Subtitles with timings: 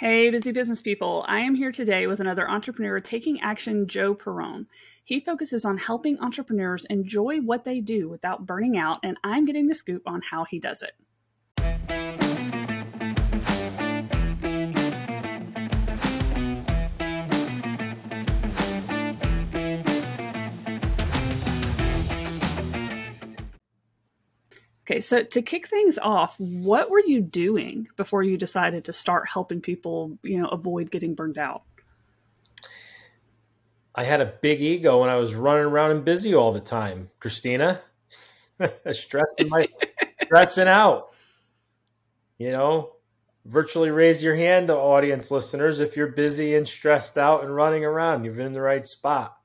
[0.00, 1.26] Hey, busy business people.
[1.28, 4.64] I am here today with another entrepreneur taking action, Joe Perrone.
[5.04, 9.66] He focuses on helping entrepreneurs enjoy what they do without burning out, and I'm getting
[9.66, 10.92] the scoop on how he does it.
[24.90, 29.28] Okay, so to kick things off, what were you doing before you decided to start
[29.28, 31.62] helping people, you know, avoid getting burned out?
[33.94, 37.08] I had a big ego when I was running around and busy all the time,
[37.20, 37.80] Christina.
[38.90, 39.68] stressing my
[40.24, 41.10] stressing out.
[42.38, 42.94] You know,
[43.44, 47.84] virtually raise your hand to audience listeners if you're busy and stressed out and running
[47.84, 48.24] around.
[48.24, 49.39] You're in the right spot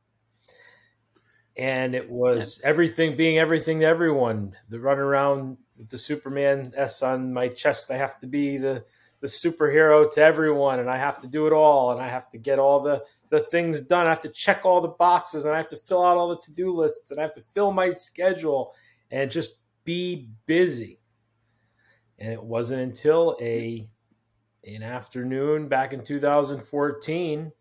[1.58, 2.70] and it was yeah.
[2.70, 4.56] everything being everything to everyone.
[4.70, 7.92] The run around with the Superman S on my chest.
[7.92, 8.84] I have to be the
[9.22, 12.38] the superhero to everyone, and I have to do it all, and I have to
[12.38, 14.06] get all the the things done.
[14.06, 16.38] I have to check all the boxes, and I have to fill out all the
[16.42, 18.74] to do lists, and I have to fill my schedule,
[19.12, 21.00] and just be busy.
[22.20, 23.90] And it wasn't until a
[24.66, 27.52] an afternoon back in 2014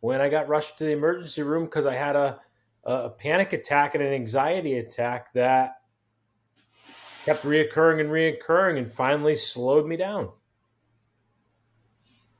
[0.00, 2.38] when I got rushed to the emergency room because I had a
[2.84, 5.76] a panic attack and an anxiety attack that
[7.24, 10.30] kept reoccurring and reoccurring and finally slowed me down.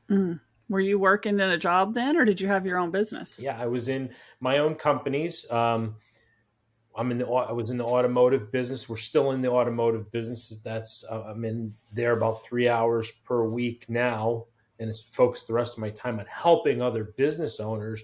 [0.09, 0.39] Mm.
[0.69, 3.39] Were you working in a job then, or did you have your own business?
[3.39, 5.49] Yeah, I was in my own companies.
[5.51, 5.95] Um,
[6.95, 8.87] I'm in the I was in the automotive business.
[8.87, 10.59] We're still in the automotive business.
[10.63, 14.45] That's uh, I'm in there about three hours per week now,
[14.79, 18.03] and it's focused the rest of my time on helping other business owners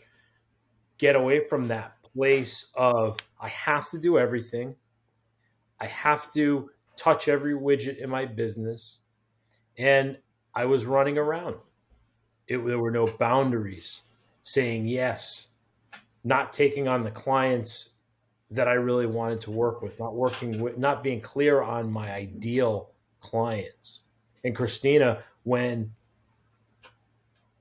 [1.01, 4.75] get away from that place of I have to do everything.
[5.79, 8.99] I have to touch every widget in my business.
[9.79, 10.19] And
[10.53, 11.55] I was running around.
[12.47, 14.03] It, there were no boundaries,
[14.43, 15.49] saying yes,
[16.23, 17.95] not taking on the clients
[18.51, 22.13] that I really wanted to work with, not working with, not being clear on my
[22.13, 22.91] ideal
[23.21, 24.01] clients.
[24.43, 25.91] And Christina, when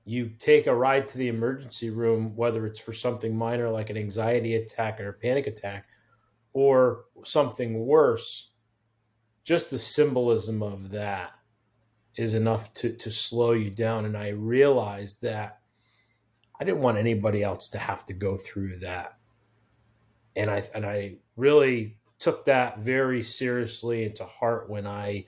[0.05, 3.97] you take a ride to the emergency room, whether it's for something minor like an
[3.97, 5.87] anxiety attack or a panic attack,
[6.53, 8.51] or something worse,
[9.43, 11.31] just the symbolism of that
[12.15, 14.05] is enough to, to slow you down.
[14.05, 15.59] And I realized that
[16.59, 19.17] I didn't want anybody else to have to go through that.
[20.35, 25.25] And I and I really took that very seriously into heart when I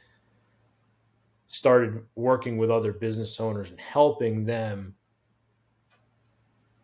[1.54, 4.96] started working with other business owners and helping them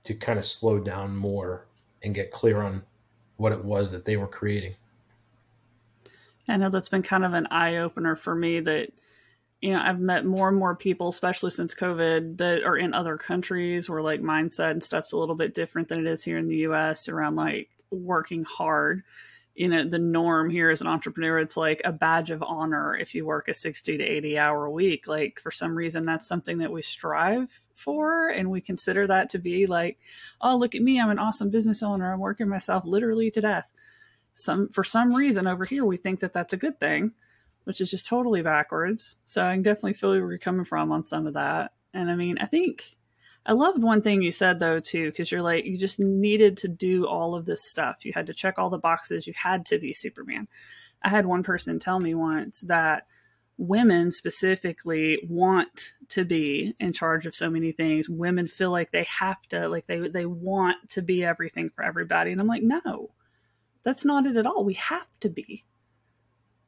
[0.04, 1.66] to kind of slow down more
[2.04, 2.84] and get clear on
[3.38, 4.76] what it was that they were creating.
[6.48, 8.92] I know that's been kind of an eye opener for me that
[9.60, 13.18] you know, I've met more and more people, especially since COVID, that are in other
[13.18, 16.48] countries where like mindset and stuff's a little bit different than it is here in
[16.48, 19.04] the US around like working hard
[19.56, 23.14] you know the norm here as an entrepreneur it's like a badge of honor if
[23.14, 25.08] you work a 60 to 80 hour week.
[25.08, 29.40] Like for some reason that's something that we strive for and we consider that to
[29.40, 29.98] be like
[30.42, 33.70] oh look at me i'm an awesome business owner i'm working myself literally to death.
[34.34, 37.12] Some for some reason over here we think that that's a good thing
[37.66, 39.18] which is just totally backwards.
[39.26, 41.74] So i can definitely feel where you're coming from on some of that.
[41.94, 42.98] And i mean i think
[43.46, 46.68] I loved one thing you said though too, because you're like you just needed to
[46.68, 48.06] do all of this stuff.
[48.06, 49.26] You had to check all the boxes.
[49.26, 50.48] You had to be Superman.
[51.02, 53.08] I had one person tell me once that
[53.58, 58.10] women specifically want to be in charge of so many things.
[58.10, 62.32] Women feel like they have to, like they they want to be everything for everybody.
[62.32, 63.12] And I'm like, no,
[63.84, 64.64] that's not it at all.
[64.64, 65.66] We have to be.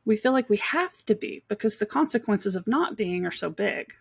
[0.03, 3.49] We feel like we have to be because the consequences of not being are so
[3.49, 3.93] big.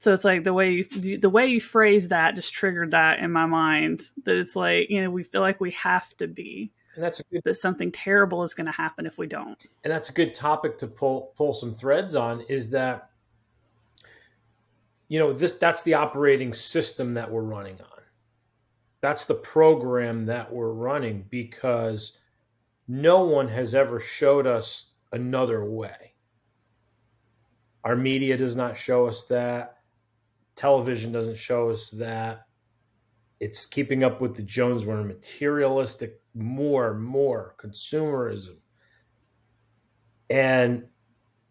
[0.00, 3.32] So it's like the way you the way you phrase that just triggered that in
[3.32, 7.04] my mind that it's like you know we feel like we have to be and
[7.04, 9.56] that's a good that something terrible is going to happen if we don't.
[9.84, 13.10] And that's a good topic to pull pull some threads on is that
[15.06, 18.02] you know this that's the operating system that we're running on.
[19.00, 22.18] That's the program that we're running because
[22.88, 26.14] no one has ever showed us another way.
[27.84, 29.77] Our media does not show us that
[30.58, 32.46] television doesn't show us that.
[33.38, 34.84] It's keeping up with the Jones.
[34.84, 38.56] We're materialistic, more, more consumerism.
[40.28, 40.84] And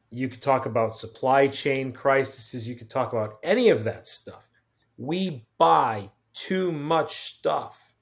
[0.09, 2.67] you could talk about supply chain crises.
[2.67, 4.49] You could talk about any of that stuff.
[4.97, 7.93] We buy too much stuff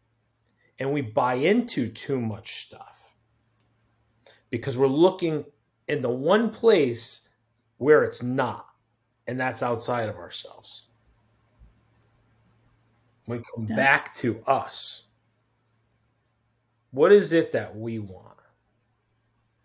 [0.79, 3.15] and we buy into too much stuff
[4.49, 5.45] because we're looking
[5.87, 7.29] in the one place
[7.77, 8.65] where it's not
[9.27, 10.87] and that's outside of ourselves.
[13.27, 13.75] We come Yeah.
[13.75, 15.07] back to us.
[16.91, 18.37] What is it that we want?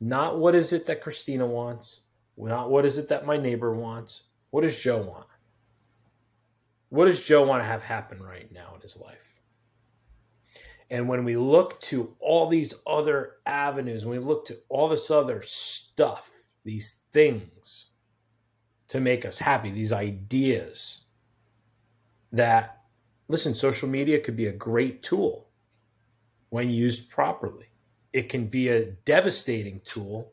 [0.01, 2.03] Not what is it that Christina wants.
[2.37, 4.25] Not what is it that my neighbor wants.
[4.51, 5.27] What does Joe want?
[6.89, 9.41] What does Joe want to have happen right now in his life?
[10.91, 15.09] And when we look to all these other avenues, when we look to all this
[15.11, 16.33] other stuff,
[16.65, 17.93] these things
[18.89, 21.03] to make us happy, these ideas
[22.33, 22.80] that,
[23.31, 25.49] listen, social media could be a great tool
[26.49, 27.67] when used properly.
[28.13, 30.33] It can be a devastating tool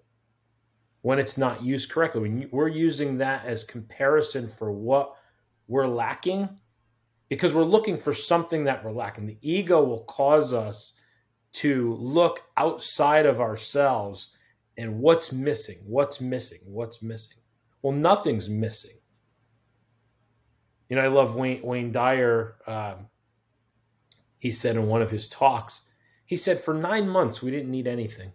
[1.01, 2.21] when it's not used correctly.
[2.21, 5.15] When we're using that as comparison for what
[5.67, 6.49] we're lacking,
[7.29, 9.27] because we're looking for something that we're lacking.
[9.27, 10.99] The ego will cause us
[11.53, 14.35] to look outside of ourselves
[14.77, 17.37] and what's missing, what's missing, what's missing.
[17.83, 18.97] Well, nothing's missing.
[20.89, 22.55] You know, I love Wayne, Wayne Dyer.
[22.65, 23.07] Um,
[24.39, 25.89] he said in one of his talks,
[26.25, 28.31] he said, for nine months, we didn't need anything.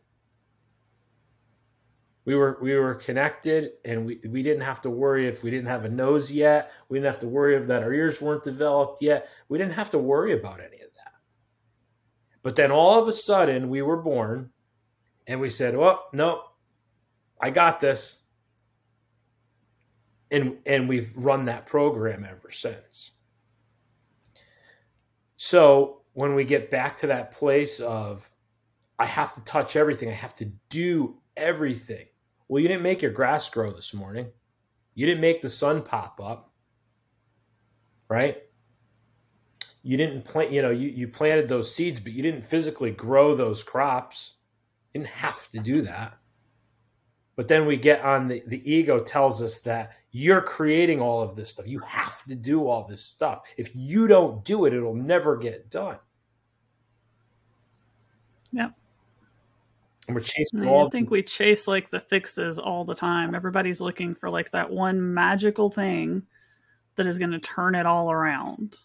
[2.25, 5.67] We were we were connected, and we, we didn't have to worry if we didn't
[5.67, 6.71] have a nose yet.
[6.89, 9.29] We didn't have to worry if that our ears weren't developed yet.
[9.49, 11.15] We didn't have to worry about any of that.
[12.43, 14.51] But then all of a sudden, we were born,
[15.27, 16.45] and we said, "Well, no,
[17.41, 18.22] I got this,"
[20.33, 23.13] and and we've run that program ever since.
[25.37, 28.29] So when we get back to that place of,
[28.99, 32.07] I have to touch everything, I have to do everything.
[32.49, 34.29] Well, you didn't make your grass grow this morning.
[34.95, 36.53] You didn't make the sun pop up.
[38.09, 38.43] Right?
[39.83, 43.35] You didn't plant, you know, you, you planted those seeds, but you didn't physically grow
[43.35, 44.35] those crops.
[44.93, 46.19] You didn't have to do that.
[47.35, 51.35] But then we get on the, the ego tells us that you're creating all of
[51.37, 51.67] this stuff.
[51.67, 53.53] You have to do all this stuff.
[53.57, 55.99] If you don't do it, it'll never get done.
[58.53, 58.73] Yep.
[60.09, 63.35] And we're chasing mm, I all think we chase like the fixes all the time.
[63.35, 66.23] Everybody's looking for like that one magical thing
[66.97, 68.77] that is going to turn it all around.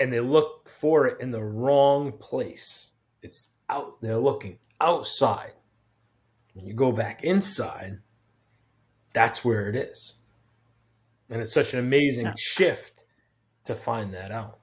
[0.00, 2.94] and they look for it in the wrong place.
[3.22, 5.52] It's out, they're looking outside.
[6.54, 7.98] When you go back inside,
[9.12, 10.20] that's where it is.
[11.34, 12.32] And it's such an amazing Yeah.
[12.38, 13.06] shift
[13.64, 14.60] to find that out.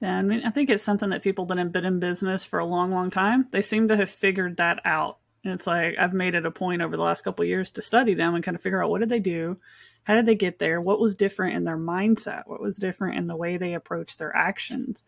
[0.00, 2.58] Yeah, I mean, I think it's something that people that have been in business for
[2.58, 5.18] a long, long time, they seem to have figured that out.
[5.44, 7.82] And it's like I've made it a point over the last couple of years to
[7.82, 9.58] study them and kind of figure out what did they do,
[10.04, 13.26] how did they get there, what was different in their mindset, what was different in
[13.26, 15.04] the way they approached their actions.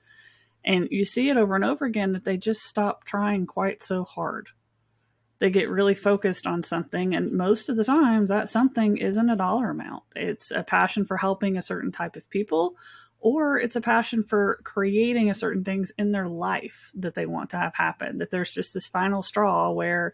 [0.67, 4.05] And you see it over and over again that they just stop trying quite so
[4.05, 4.51] hard.
[5.43, 9.35] They get really focused on something, and most of the time, that something isn't a
[9.35, 10.05] dollar amount.
[10.15, 12.77] It's a passion for helping a certain type of people,
[13.19, 17.51] or it's a passion for creating a certain things in their life that they want
[17.51, 20.13] to have happen that there's just this final straw where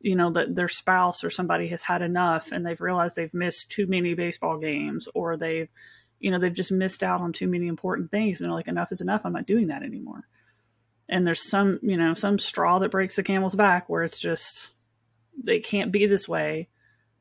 [0.00, 3.70] you know that their spouse or somebody has had enough and they've realized they've missed
[3.70, 5.68] too many baseball games or they've
[6.20, 8.92] you know they've just missed out on too many important things and they're like enough
[8.92, 10.26] is enough i'm not doing that anymore
[11.08, 14.72] and there's some you know some straw that breaks the camel's back where it's just
[15.42, 16.68] they can't be this way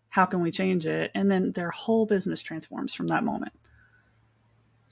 [0.10, 3.54] how can we change it and then their whole business transforms from that moment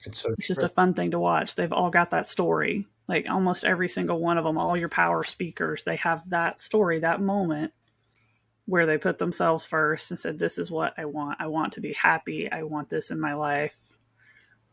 [0.06, 1.54] It's so it's just a fun thing to watch.
[1.54, 2.86] They've all got that story.
[3.08, 7.00] Like almost every single one of them, all your power speakers, they have that story,
[7.00, 7.72] that moment
[8.66, 11.38] where they put themselves first and said, This is what I want.
[11.40, 12.50] I want to be happy.
[12.50, 13.78] I want this in my life.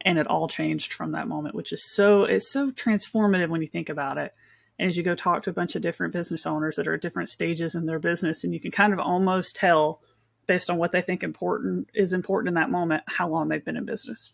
[0.04, 3.68] And it all changed from that moment, which is so it's so transformative when you
[3.68, 4.34] think about it.
[4.80, 7.02] And as you go talk to a bunch of different business owners that are at
[7.02, 10.02] different stages in their business, and you can kind of almost tell
[10.48, 13.78] based on what they think important is important in that moment, how long they've been
[13.78, 14.34] in business.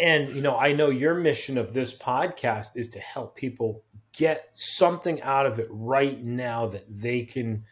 [0.00, 3.82] And you know, I know your mission of this podcast is to help people
[4.12, 7.64] get something out of it right now that they can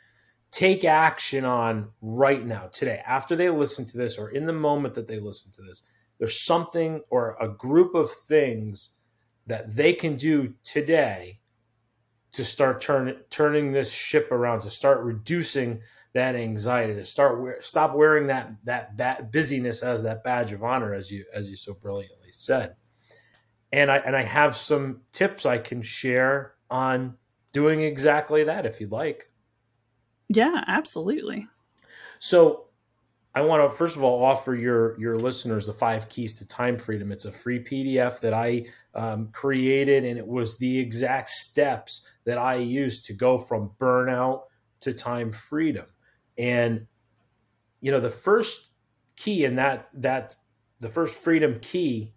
[0.50, 4.94] take action on right now today after they listen to this or in the moment
[4.94, 5.82] that they listen to this
[6.18, 8.96] there's something or a group of things
[9.46, 11.38] that they can do today
[12.32, 15.80] to start turn, turning this ship around to start reducing
[16.14, 20.94] that anxiety to start stop wearing that that that busyness as that badge of honor
[20.94, 22.74] as you as you so brilliantly said.
[23.72, 27.16] And i and i have some tips i can share on
[27.52, 29.30] doing exactly that if you'd like
[30.28, 31.46] Yeah, absolutely.
[32.18, 32.66] so
[33.36, 36.78] I want to first of all offer your your listeners the five keys to time
[36.78, 37.12] freedom.
[37.12, 38.64] It's a free PDF that I
[38.94, 44.44] um, created, and it was the exact steps that I used to go from burnout
[44.80, 45.84] to time freedom.
[46.38, 46.86] And
[47.82, 48.70] you know, the first
[49.16, 50.34] key in that that
[50.80, 52.14] the first freedom key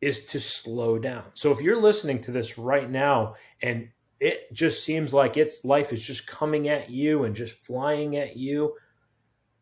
[0.00, 1.24] is to slow down.
[1.34, 3.88] So if you're listening to this right now and
[4.22, 8.36] it just seems like its life is just coming at you and just flying at
[8.36, 8.72] you,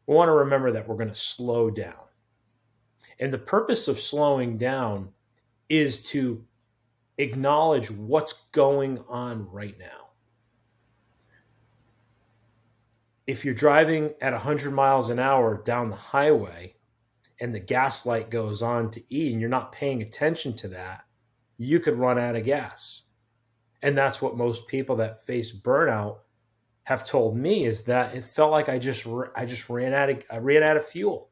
[0.07, 2.05] we want to remember that we're going to slow down.
[3.21, 5.09] And the purpose of slowing down
[5.71, 6.45] is to
[7.17, 10.11] acknowledge what's going on right now.
[13.27, 16.75] If you're driving at 100 miles an hour down the highway
[17.41, 21.07] and the gas light goes on to E and you're not paying attention to that,
[21.57, 23.05] you could run out of gas.
[23.83, 26.19] And that's what most people that face burnout
[26.85, 29.07] have told me is that it felt like I just
[29.37, 31.31] I just ran out of I ran out of fuel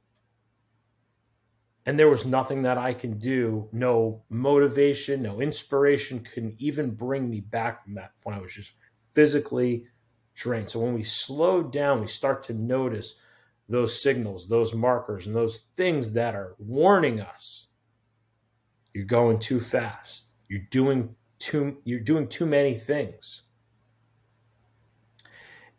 [1.88, 7.30] and there was nothing that I can do, no motivation, no inspiration couldn't even bring
[7.30, 8.36] me back from that point.
[8.36, 8.74] I was just
[9.14, 9.86] physically
[10.34, 10.68] drained.
[10.68, 13.18] So when we slow down, we start to notice
[13.70, 17.68] those signals, those markers, and those things that are warning us.
[18.92, 20.26] You're going too fast.
[20.46, 23.42] You're doing too you're doing too many things.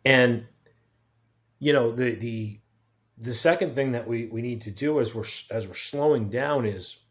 [0.04, 0.46] And
[1.58, 2.60] you know, the the
[3.18, 6.64] the second thing that we, we need to do as we're as we're slowing down
[6.66, 7.04] is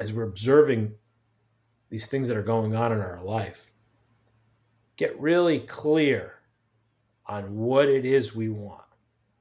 [0.00, 0.94] as we're observing
[1.90, 3.70] these things that are going on in our life
[4.96, 6.34] get really clear
[7.26, 8.82] on what it is we want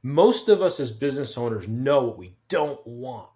[0.03, 3.30] most of us as business owners know what we don't want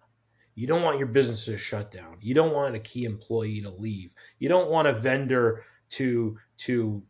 [0.58, 3.70] you don't want your business to shut down you don't want a key employee to
[3.70, 7.02] leave you don't want a vendor to to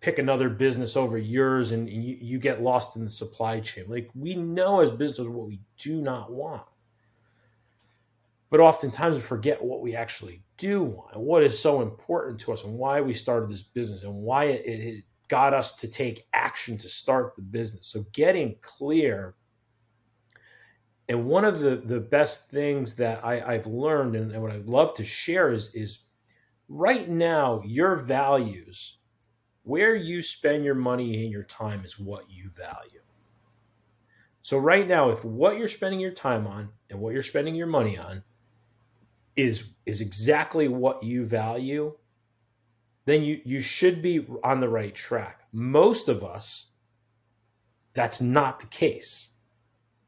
[0.00, 3.84] pick another business over yours and, you, you get lost in the supply chain.
[3.88, 6.62] Like we know as business what we do not want.
[8.48, 12.52] But oftentimes we forget what we actually do want and what is so important to
[12.52, 16.28] us and why we started this business and why it, it got us to take
[16.32, 17.88] action to start the business.
[17.88, 19.34] So getting clear.
[21.08, 24.68] And one of the, the best things that I, I've learned and, and what I'd
[24.68, 26.00] love to share is, is
[26.68, 28.98] right now, your values
[29.62, 33.00] where you spend your money and your time is what you value.
[34.42, 37.66] So right now, if what you're spending your time on and what you're spending your
[37.66, 38.22] money on
[39.34, 41.92] is is exactly what you value,
[43.06, 45.40] then you you should be on the right track.
[45.52, 46.70] Most of us
[47.92, 49.35] that's not the case.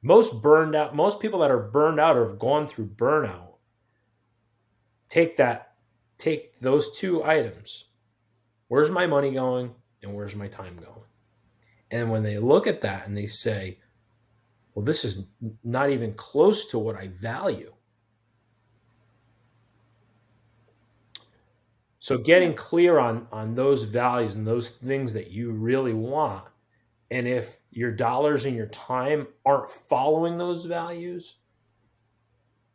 [0.02, 3.54] Most burned out, most people that are burned out or have gone through burnout
[5.08, 5.74] take that
[6.18, 7.88] take those two items
[8.68, 11.06] Where's my money going and where's my time going?
[11.90, 13.78] And when they look at that and they say,
[14.74, 15.30] well, this is
[15.64, 17.72] not even close to what I value.
[22.00, 26.44] So getting clear on on those values and those things that you really want.
[27.10, 31.36] And if your dollars and your time aren't following those values,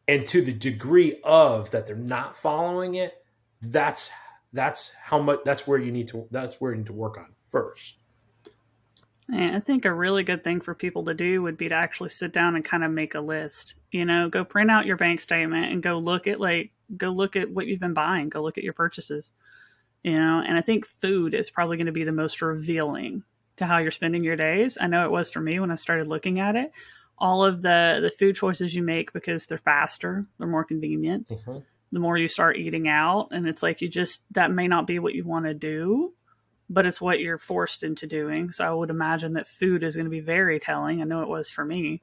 [0.08, 3.14] and to the degree of that they're not following it,
[3.62, 4.12] that's
[4.52, 7.28] that's how much that's where you need to that's where you need to work on
[7.50, 7.98] first
[9.32, 12.34] I think a really good thing for people to do would be to actually sit
[12.34, 13.76] down and kind of make a list.
[13.92, 17.36] You know, go print out your bank statement and go look at like go look
[17.36, 19.32] at what you've been buying, go look at your purchases.
[20.04, 23.24] You know, and I think food is probably going to be the most revealing
[23.58, 24.78] to how you're spending your days.
[24.80, 26.72] I know it was for me when I started looking at it.
[27.18, 31.30] All of the the food choices you make because they're faster, they're more convenient.
[31.30, 31.60] Mm-hmm
[31.94, 35.00] the more you start eating out and it's like you just that may not be
[35.00, 36.12] what you want to do
[36.70, 40.06] but it's what you're forced into doing so i would imagine that food is going
[40.06, 42.02] to be very telling i know it was for me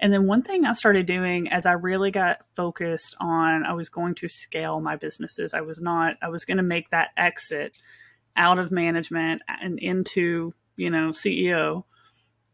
[0.00, 3.88] and then one thing i started doing as i really got focused on i was
[3.88, 7.80] going to scale my businesses i was not i was going to make that exit
[8.36, 11.84] out of management and into you know ceo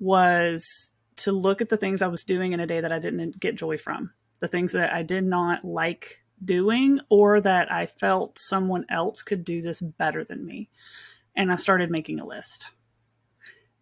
[0.01, 3.39] was to look at the things i was doing in a day that i didn't
[3.39, 8.39] get joy from the things that i did not like doing or that I felt
[8.39, 10.71] someone else could do this better than me.
[11.37, 12.71] And I started making a list.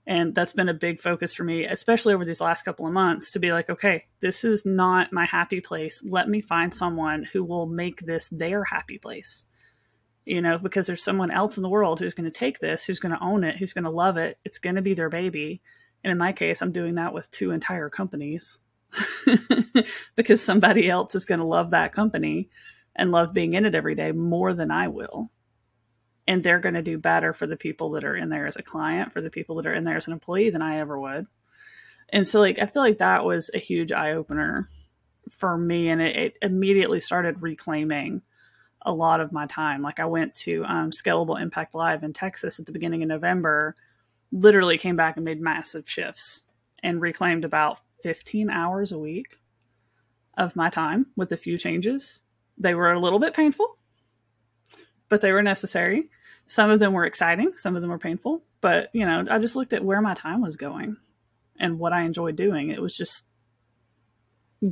[0.07, 3.31] And that's been a big focus for me, especially over these last couple of months,
[3.33, 6.03] to be like, okay, this is not my happy place.
[6.05, 9.45] Let me find someone who will make this their happy place.
[10.25, 13.01] You know, because there's someone else in the world who's going to take this, who's
[13.01, 14.39] going to own it, who's going to love it.
[14.45, 15.61] It's going to be their baby.
[16.05, 18.59] And in my case, I'm doing that with two entire companies
[20.17, 22.51] because somebody else is going to love that company
[22.95, 25.31] and love being in it every day more than I will.
[26.27, 28.63] And they're going to do better for the people that are in there as a
[28.63, 31.27] client, for the people that are in there as an employee than I ever would.
[32.11, 34.69] And so, like, I feel like that was a huge eye opener
[35.31, 35.89] for me.
[35.89, 38.23] And it, it, immediately started reclaiming
[38.85, 39.83] a lot of my time.
[39.83, 43.75] Like, I went to um, Scalable Impact Live in Texas at the beginning of November,
[44.31, 46.43] literally came back and made massive shifts
[46.83, 49.39] and reclaimed about 15 hours a week
[50.37, 52.21] of my time with a few changes.
[52.59, 53.77] They were a little bit painful,
[55.09, 56.09] but they were necessary.
[56.47, 59.57] Some of them were exciting, some of them were painful, but you know, I just
[59.57, 60.97] looked at where my time was going
[61.59, 62.71] and what I enjoyed doing.
[62.71, 63.25] It was just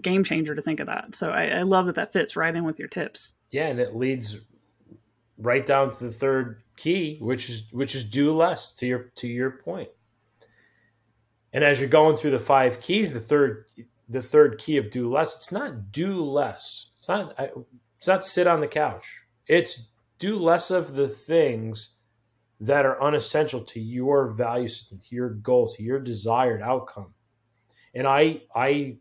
[0.01, 1.15] game changer to think of that.
[1.15, 3.33] So I, I love that that fits right in with your tips.
[3.51, 4.39] Yeah, and it leads
[5.39, 9.29] right down to the third key, which is which is do less to your to
[9.29, 9.89] your point.
[11.53, 13.67] And as you're going through the five keys, the third
[14.09, 16.91] the third key of do less, it's not do less.
[16.99, 17.35] It's not
[17.99, 19.21] it's not sit on the couch.
[19.47, 19.89] It's
[20.19, 21.95] do less of the things
[22.61, 27.15] that are unessential to your value system, to your goal, to your desired outcome.
[27.95, 28.99] And I I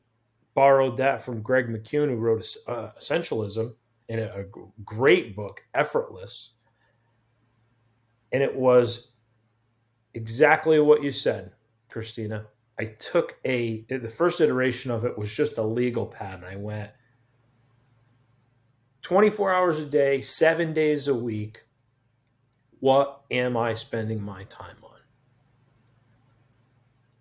[0.55, 3.75] borrowed that from Greg McKeown, who wrote uh, Essentialism
[4.09, 4.43] in a, a
[4.83, 6.55] great book, Effortless.
[8.31, 9.11] And it was
[10.13, 11.51] exactly what you said,
[11.89, 12.45] Christina.
[12.79, 16.55] I took a the first iteration of it was just a legal pad, and I
[16.55, 16.91] went
[19.01, 21.63] 24 hours a day, seven days a week.
[22.79, 24.99] What am I spending my time on?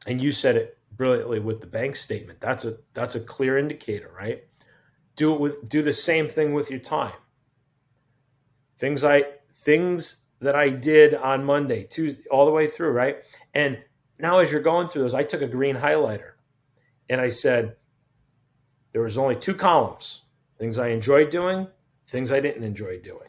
[0.06, 2.40] And you said it brilliantly with the bank statement.
[2.40, 4.47] That's a that's a clear indicator, right?
[5.18, 7.12] Do it with do the same thing with your time.
[8.78, 13.16] Things I things that I did on Monday, Tuesday, all the way through, right?
[13.52, 13.82] And
[14.20, 16.34] now as you're going through those, I took a green highlighter
[17.08, 17.74] and I said
[18.92, 20.22] there was only two columns:
[20.56, 21.66] things I enjoyed doing,
[22.06, 23.28] things I didn't enjoy doing.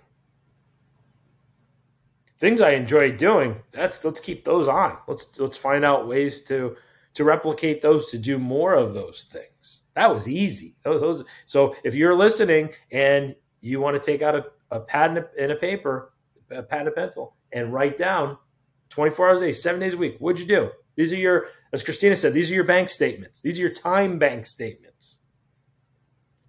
[2.38, 4.96] Things I enjoyed doing, that's let's keep those on.
[5.08, 6.77] Let's let's find out ways to
[7.19, 9.83] to replicate those to do more of those things.
[9.93, 10.75] That was easy.
[10.85, 15.09] Those, those so if you're listening and you want to take out a, a pad
[15.09, 16.13] and a, and a paper,
[16.49, 18.38] a pad and a pencil, and write down
[18.89, 20.15] 24 hours a day, seven days a week.
[20.19, 20.71] What'd you do?
[20.95, 23.41] These are your, as Christina said, these are your bank statements.
[23.41, 25.19] These are your time bank statements.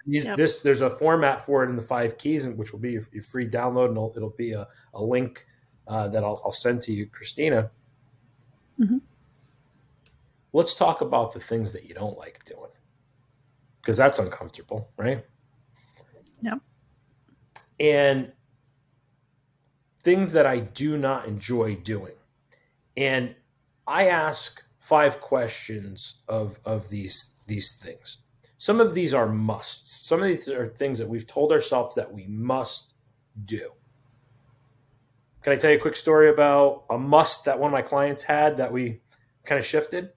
[0.07, 0.37] These, yep.
[0.37, 3.25] This there's a format for it in the five keys, which will be your, your
[3.25, 5.45] free download, and it'll, it'll be a, a link
[5.89, 7.73] uh, that I'll, I'll, send to you, Christina.
[8.79, 8.99] Mm-hmm.
[10.53, 12.71] Let's talk about the things that you don't like doing,
[13.81, 15.25] because that's uncomfortable, right?
[16.43, 16.59] Yep.
[17.79, 18.33] And
[20.03, 22.15] things that I do not enjoy doing,
[22.97, 23.35] and
[23.87, 28.19] I ask five questions of of these these things.
[28.59, 30.07] Some of these are musts.
[30.07, 32.95] Some of these are things that we've told ourselves that we must
[33.45, 33.71] do.
[35.43, 38.23] Can I tell you a quick story about a must that one of my clients
[38.23, 39.01] had that we
[39.47, 40.11] kind of shifted?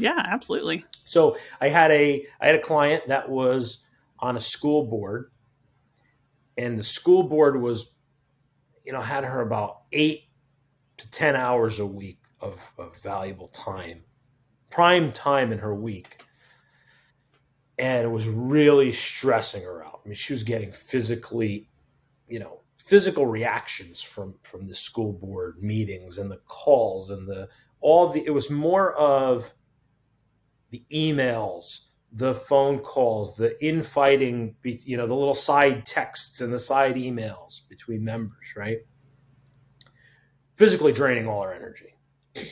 [0.00, 0.84] Yeah, absolutely.
[1.04, 3.86] So I had a I had a client that was
[4.18, 5.30] on a school board,
[6.56, 7.92] and the school board was,
[8.84, 10.24] you know, had her about eight
[10.98, 14.02] to ten hours a week of, of valuable time,
[14.70, 16.22] prime time in her week.
[17.78, 20.00] And it was really stressing her out.
[20.04, 21.70] I mean, she was getting physically,
[22.28, 27.48] you know, physical reactions from from the school board meetings and the calls and the
[27.80, 29.54] all the it was more of
[30.70, 36.58] the emails the phone calls the infighting you know the little side texts and the
[36.58, 38.78] side emails between members right
[40.56, 41.94] physically draining all our energy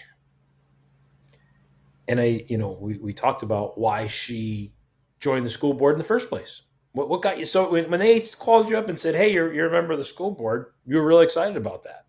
[2.08, 4.72] and I, you know, we, we talked about why she
[5.20, 6.62] joined the school board in the first place.
[6.92, 7.44] What, what got you?
[7.44, 9.98] So when, when they called you up and said, "Hey, you're you're a member of
[9.98, 12.06] the school board," you were really excited about that.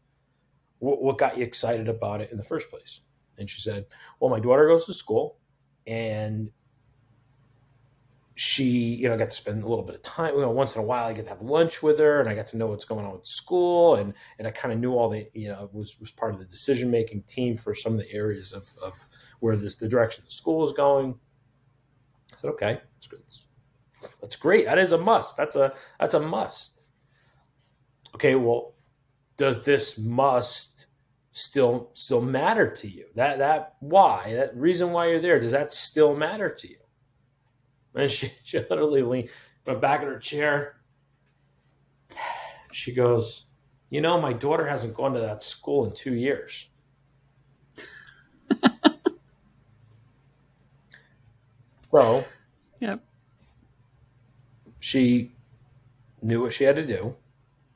[0.80, 3.02] What, what got you excited about it in the first place?
[3.38, 3.86] And she said,
[4.20, 5.38] "Well, my daughter goes to school,
[5.90, 6.52] and
[8.36, 10.36] she, you know, got to spend a little bit of time.
[10.36, 12.36] You know, once in a while, I get to have lunch with her, and I
[12.36, 15.10] got to know what's going on with school, and and I kind of knew all
[15.10, 18.10] the, you know, was was part of the decision making team for some of the
[18.14, 18.94] areas of, of
[19.42, 21.16] where this the direction the school is going.
[22.32, 23.24] I said, okay, that's good.
[24.22, 24.66] That's great.
[24.66, 25.36] That is a must.
[25.36, 26.84] That's a that's a must.
[28.16, 28.76] Okay, well,
[29.38, 30.79] does this must
[31.40, 33.06] still still matter to you?
[33.16, 36.78] That that why that reason why you're there does that still matter to you?
[37.96, 39.30] And she she literally leaned
[39.66, 40.76] went back in her chair.
[42.72, 43.48] She goes,
[43.90, 46.68] you know, my daughter hasn't gone to that school in two years.
[51.92, 52.24] So,
[52.80, 53.04] yep.
[54.80, 55.32] She
[56.22, 57.16] knew what she had to do.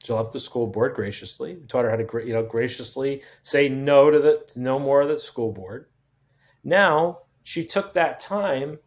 [0.04, 1.56] She left the school board graciously.
[1.56, 5.08] We taught her how to, you know, graciously say no to the no more of
[5.08, 5.88] the school board.
[6.64, 8.80] Now she took that time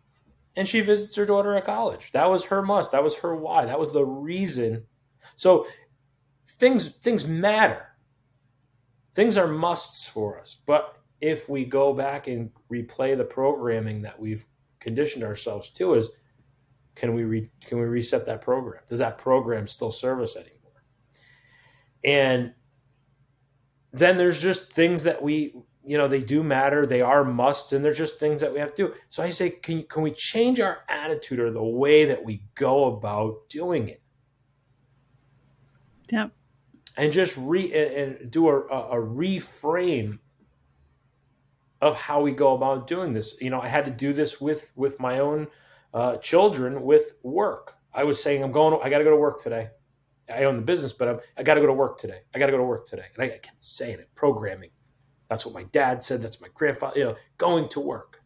[0.56, 2.10] and she visits her daughter at college.
[2.12, 2.92] That was her must.
[2.92, 3.64] That was her why.
[3.64, 4.84] That was the reason.
[5.36, 5.66] So
[6.46, 7.86] things things matter.
[9.14, 14.20] Things are musts for us, but if we go back and replay the programming that
[14.20, 14.44] we've
[14.80, 16.10] conditioned ourselves to is
[16.94, 20.55] can we re, can we reset that program does that program still serve us anymore
[22.06, 22.54] and
[23.92, 25.52] then there's just things that we
[25.84, 26.86] you know they do matter.
[26.86, 28.94] They are musts and they're just things that we have to do.
[29.10, 32.84] So i say can, can we change our attitude or the way that we go
[32.86, 34.02] about doing it?
[36.10, 36.30] Yep.
[36.96, 40.20] and just re and do a, a reframe
[41.80, 43.36] of how we go about doing this.
[43.40, 45.48] You know i had to do this with with my own
[45.92, 47.74] uh, children with work.
[47.92, 49.70] I was saying i'm going i got to go to work today
[50.34, 52.20] i own the business but I'm, i got to go to work today.
[52.34, 53.06] I got to go to work today.
[53.14, 54.70] And i, I kept saying it programming.
[55.28, 56.22] That's what my dad said.
[56.22, 58.22] That's my grandfather you know going to work.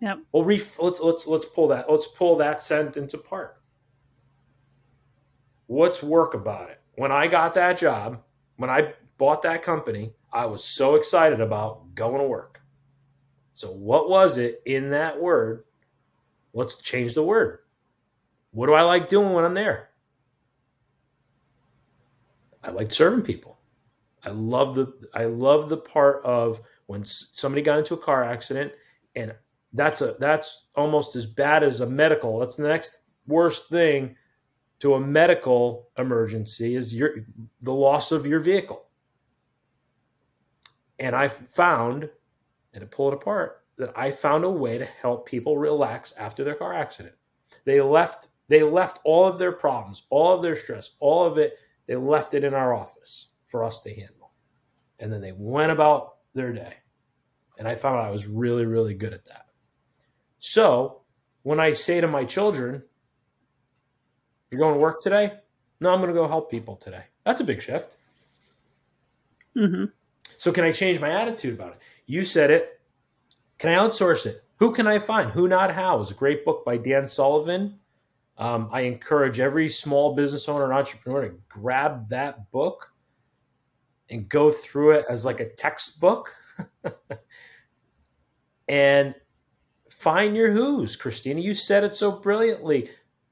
[0.00, 0.18] Yep.
[0.32, 3.56] well ref, let's let's let's pull that let's pull that sentence apart
[5.66, 6.80] what's work about it?
[6.96, 8.22] When i got that job
[8.56, 12.60] when i bought that company i was so excited about going to work.
[13.54, 15.64] So what was it in that word?
[16.52, 17.60] Let's change the word.
[18.52, 19.90] What do i like doing when i'm there
[22.66, 23.58] i like serving people.
[24.24, 28.72] I love the i love the part of when somebody got into a car accident
[29.14, 29.34] and
[29.72, 34.16] that's a that's almost as bad as a medical that's the next worst thing
[34.80, 37.16] to a medical emergency is your
[37.62, 38.84] the loss of your vehicle.
[40.98, 42.10] And i found
[42.72, 46.42] and to pull it apart that i found a way to help people relax after
[46.42, 47.14] their car accident.
[47.64, 51.58] They left they left all of their problems all of their stress all of it
[51.86, 54.32] they left it in our office for us to handle
[54.98, 56.74] and then they went about their day
[57.58, 59.46] and i found i was really really good at that
[60.38, 61.02] so
[61.42, 62.82] when i say to my children
[64.50, 65.32] you're going to work today
[65.80, 67.96] no i'm going to go help people today that's a big shift
[69.54, 69.84] hmm
[70.38, 71.78] so can I change my attitude about it?
[72.06, 72.80] You said it.
[73.58, 74.42] Can I outsource it?
[74.58, 75.30] Who can I find?
[75.30, 77.78] Who Not How is a great book by Dan Sullivan.
[78.38, 82.92] Um, I encourage every small business owner and entrepreneur to grab that book
[84.10, 86.34] and go through it as like a textbook
[88.68, 89.14] and
[89.90, 90.96] find your who's.
[90.96, 92.90] Christina, you said it so brilliantly.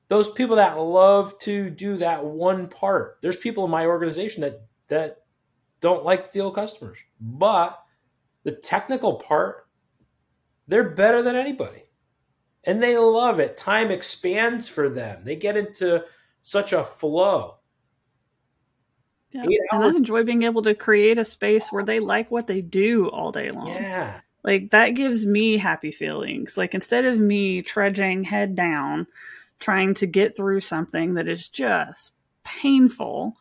[0.09, 3.19] Those people that love to do that one part.
[3.21, 5.19] There's people in my organization that that
[5.81, 6.99] don't like deal customers.
[7.21, 7.79] But
[8.43, 9.69] the technical part,
[10.67, 11.85] they're better than anybody.
[12.67, 13.57] And they love it.
[13.57, 15.23] Time expands for them.
[15.25, 16.05] They get into
[16.41, 17.57] such a flow.
[19.33, 19.43] Yeah.
[19.49, 22.61] Eight And I enjoy being able to create a space where they like what they
[22.61, 23.67] do all day long.
[23.67, 24.21] Yeah.
[24.45, 26.57] Like that gives me happy feelings.
[26.57, 29.07] Like instead of me trudging head down
[29.59, 32.13] trying to get through something that is just
[32.45, 33.37] painful,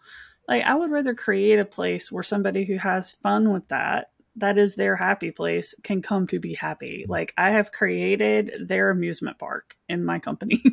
[0.48, 4.58] like I would rather create a place where somebody who has fun with that, that
[4.58, 7.06] is their happy place, can come to be happy.
[7.08, 10.64] Like I have created their amusement park in my company.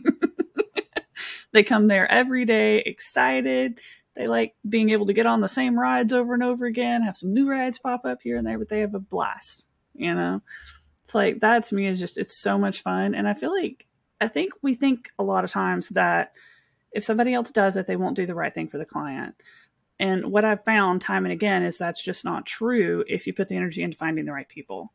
[1.53, 3.81] they come there every day excited.
[4.17, 7.17] They like being able to get on the same rides over and over again, have
[7.17, 9.67] some new rides pop up here and there, but they have a blast
[10.01, 10.41] you know
[11.03, 13.87] it's like that to me is just it's so much fun and i feel like
[14.21, 16.33] i think we think a lot of times that
[16.93, 19.35] if somebody else does it they won't do the right thing for the client
[20.01, 23.49] and what i've found time and again is that's just not true if you put
[23.49, 24.93] the energy into finding the right people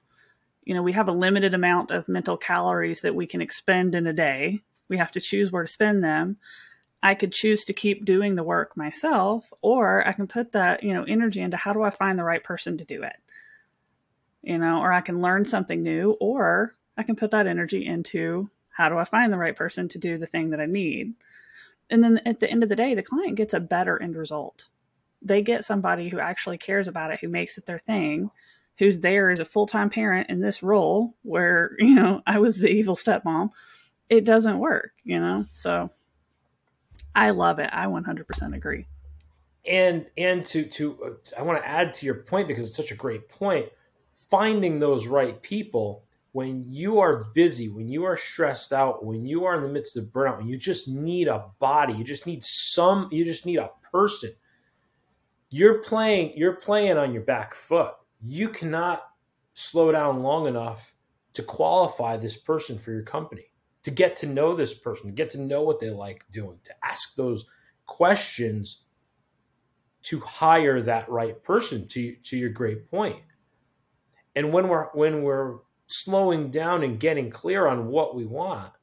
[0.63, 4.06] you know we have a limited amount of mental calories that we can expend in
[4.08, 6.36] a day we have to choose where to spend them
[7.02, 10.94] i could choose to keep doing the work myself or i can put that you
[10.94, 13.15] know energy into how do i find the right person to do it
[14.46, 18.50] you know, or I can learn something new, or I can put that energy into
[18.70, 21.13] how do I find the right person to do the thing that I need.
[21.89, 24.68] And then at the end of the day, the client gets a better end result.
[25.26, 28.30] They get somebody who actually cares about it, who makes it their thing,
[28.78, 32.60] who's there as a full time parent in this role where, you know, I was
[32.60, 33.50] the evil stepmom.
[34.10, 35.46] It doesn't work, you know?
[35.52, 35.90] So
[37.16, 37.70] I love it.
[37.74, 38.86] I 100% agree.
[39.68, 42.92] And and to to uh, I want to add to your point because it's such
[42.92, 43.68] a great point.
[44.30, 49.46] Finding those right people when you are busy, when you are stressed out, when you
[49.46, 52.44] are in the midst of burnout, when you just need a body, you just need
[52.44, 54.30] some, you just need a person.
[55.56, 57.94] You're playing, you're playing on your back foot.
[58.22, 59.04] You cannot
[59.54, 60.94] slow down long enough
[61.32, 63.46] to qualify this person for your company,
[63.84, 66.74] to get to know this person, to get to know what they like doing, to
[66.84, 67.46] ask those
[67.86, 68.84] questions
[70.02, 73.22] to hire that right person to to your great point.
[74.36, 78.74] And when we're when we're slowing down and getting clear on what we want,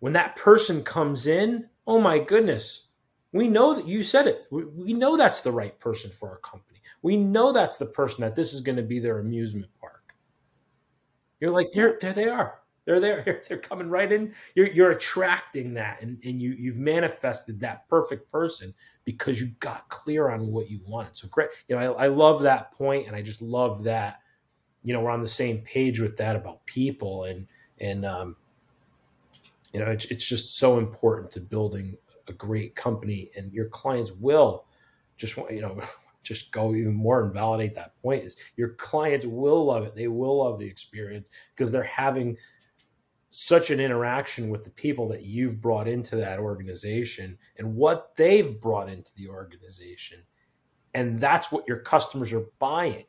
[0.00, 2.88] when that person comes in, oh my goodness,
[3.34, 4.46] we know that you said it.
[4.50, 6.80] We, we know that's the right person for our company.
[7.02, 10.14] We know that's the person that this is going to be their amusement park.
[11.40, 12.60] You're like, there, there they are.
[12.84, 13.42] They're there.
[13.48, 14.34] They're coming right in.
[14.54, 19.88] You're, you're attracting that, and, and you you've manifested that perfect person because you got
[19.88, 21.16] clear on what you wanted.
[21.16, 21.48] So great.
[21.66, 24.20] You know, I, I love that point, and I just love that.
[24.82, 27.46] You know, we're on the same page with that about people, and
[27.80, 28.36] and um,
[29.72, 31.96] you know, it's it's just so important to building
[32.28, 34.66] a great company, and your clients will
[35.16, 35.80] just want you know
[36.22, 40.08] just go even more and validate that point is your clients will love it they
[40.08, 42.34] will love the experience because they're having
[43.36, 48.60] such an interaction with the people that you've brought into that organization and what they've
[48.60, 50.22] brought into the organization.
[50.94, 53.06] And that's what your customers are buying.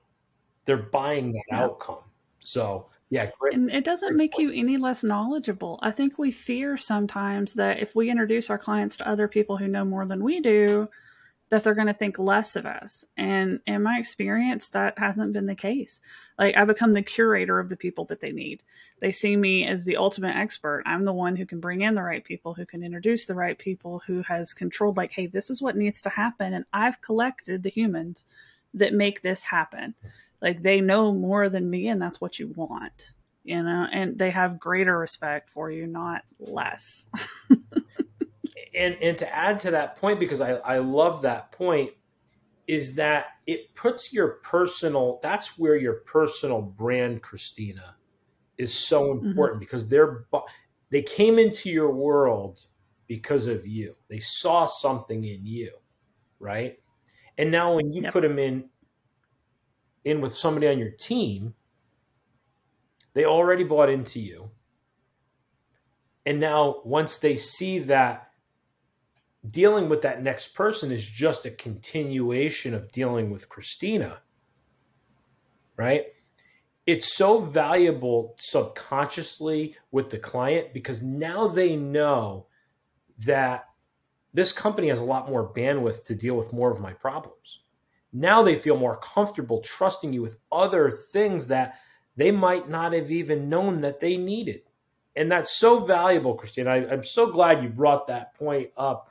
[0.65, 1.62] They're buying that yeah.
[1.62, 1.99] outcome.
[2.39, 3.54] So, yeah, great.
[3.54, 5.80] And it doesn't make you any less knowledgeable.
[5.82, 9.68] I think we fear sometimes that if we introduce our clients to other people who
[9.68, 10.89] know more than we do,
[11.50, 13.06] that they're going to think less of us.
[13.15, 16.00] And in my experience, that hasn't been the case.
[16.39, 18.63] Like I become the curator of the people that they need.
[19.00, 20.82] They see me as the ultimate expert.
[20.88, 23.58] I'm the one who can bring in the right people, who can introduce the right
[23.58, 26.54] people, who has controlled, like, hey, this is what needs to happen.
[26.54, 28.26] And I've collected the humans
[28.74, 29.94] that make this happen.
[30.41, 34.32] Like they know more than me, and that's what you want, you know, and they
[34.32, 37.08] have greater respect for you, not less.
[38.76, 41.91] and and to add to that point because I, I love that point
[42.67, 47.95] is that it puts your personal that's where your personal brand christina
[48.58, 49.28] is so mm-hmm.
[49.28, 49.65] important mm-hmm.
[49.65, 50.26] because they're
[50.89, 52.65] they came into your world
[53.08, 55.71] because of you they saw something in you
[56.39, 56.80] right
[57.38, 58.13] and now when you yep.
[58.13, 58.69] put them in
[60.06, 61.54] in with somebody on your team
[63.13, 64.50] they already bought into you
[66.26, 68.32] and now once they see that
[69.48, 74.22] dealing with that next person is just a continuation of dealing with Christina,
[75.78, 76.06] right?
[76.86, 82.48] It's so valuable subconsciously with the client because now they know
[83.20, 83.70] that
[84.34, 87.62] this company has a lot more bandwidth to deal with more of my problems.
[88.15, 91.80] Now they feel more comfortable trusting you with other things that
[92.15, 94.62] they might not have even known that they needed.
[95.17, 96.69] And that's so valuable, Christina.
[96.71, 99.10] I, am so glad you brought that point up.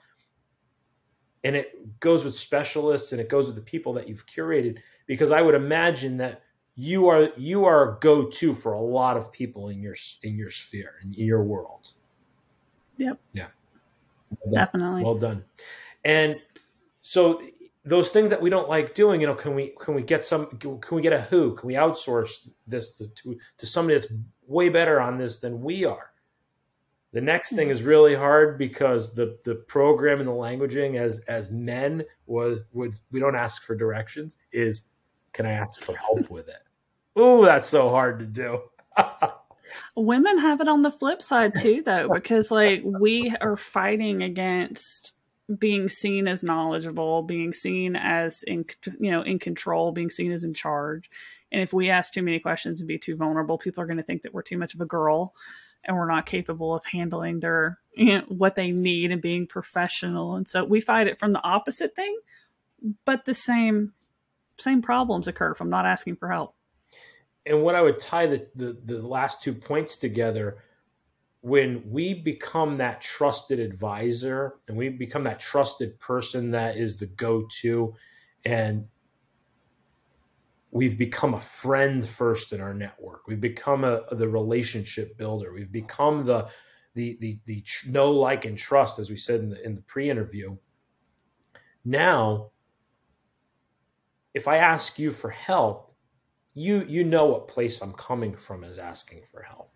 [1.45, 5.31] And it goes with specialists and it goes with the people that you've curated because
[5.31, 6.43] i would imagine that
[6.75, 10.51] you are you are a go-to for a lot of people in your in your
[10.51, 11.93] sphere in your world.
[12.97, 13.21] Yep.
[13.35, 13.49] Yeah.
[14.41, 15.05] Well definitely.
[15.05, 15.45] Well done.
[16.05, 16.41] And
[17.03, 17.41] so
[17.85, 20.47] those things that we don't like doing you know can we can we get some
[20.47, 24.13] can we get a who can we outsource this to to, to somebody that's
[24.47, 26.11] way better on this than we are
[27.15, 31.53] the next thing is really hard because the the program and the languaging as as
[31.53, 34.91] men was would we don't ask for directions is
[35.33, 36.63] can I ask for help with it?
[37.21, 38.63] Ooh, that's so hard to do.
[39.97, 45.13] Women have it on the flip side too though because like we are fighting against
[45.59, 48.65] being seen as knowledgeable, being seen as in
[48.99, 51.11] you know in control, being seen as in charge.
[51.53, 54.03] And if we ask too many questions and be too vulnerable, people are going to
[54.03, 55.35] think that we're too much of a girl
[55.85, 60.37] and we're not capable of handling their you know, what they need and being professional
[60.37, 62.19] and so we fight it from the opposite thing
[63.05, 63.93] but the same
[64.59, 66.55] same problems occur if i'm not asking for help
[67.47, 70.59] and what i would tie the, the, the last two points together
[71.45, 77.05] when we become that trusted advisor and we become that trusted person that is the
[77.05, 77.95] go-to
[78.47, 78.87] and
[80.71, 83.27] we've become a friend first in our network.
[83.29, 85.53] We've become a, the relationship builder.
[85.53, 86.49] We've become the
[86.95, 90.57] the the the know, like, and trust, as we said in the in the pre-interview.
[91.85, 92.53] Now,
[94.33, 95.95] if I ask you for help,
[96.55, 99.75] you you know what place I'm coming from is asking for help.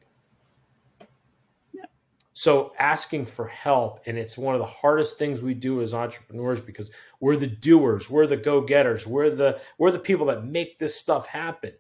[2.39, 6.61] So asking for help, and it's one of the hardest things we do as entrepreneurs
[6.61, 10.95] because we're the doers, we're the go-getters, we're the we're the people that make this
[10.95, 11.73] stuff happen.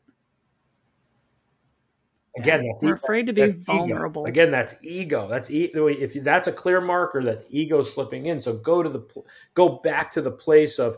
[2.37, 4.23] Again, that's we're afraid to be vulnerable.
[4.23, 4.29] Ego.
[4.29, 5.29] Again, that's ego.
[5.29, 8.40] That's e- if that's a clear marker that ego slipping in.
[8.40, 9.07] So go to the
[9.55, 10.97] go back to the place of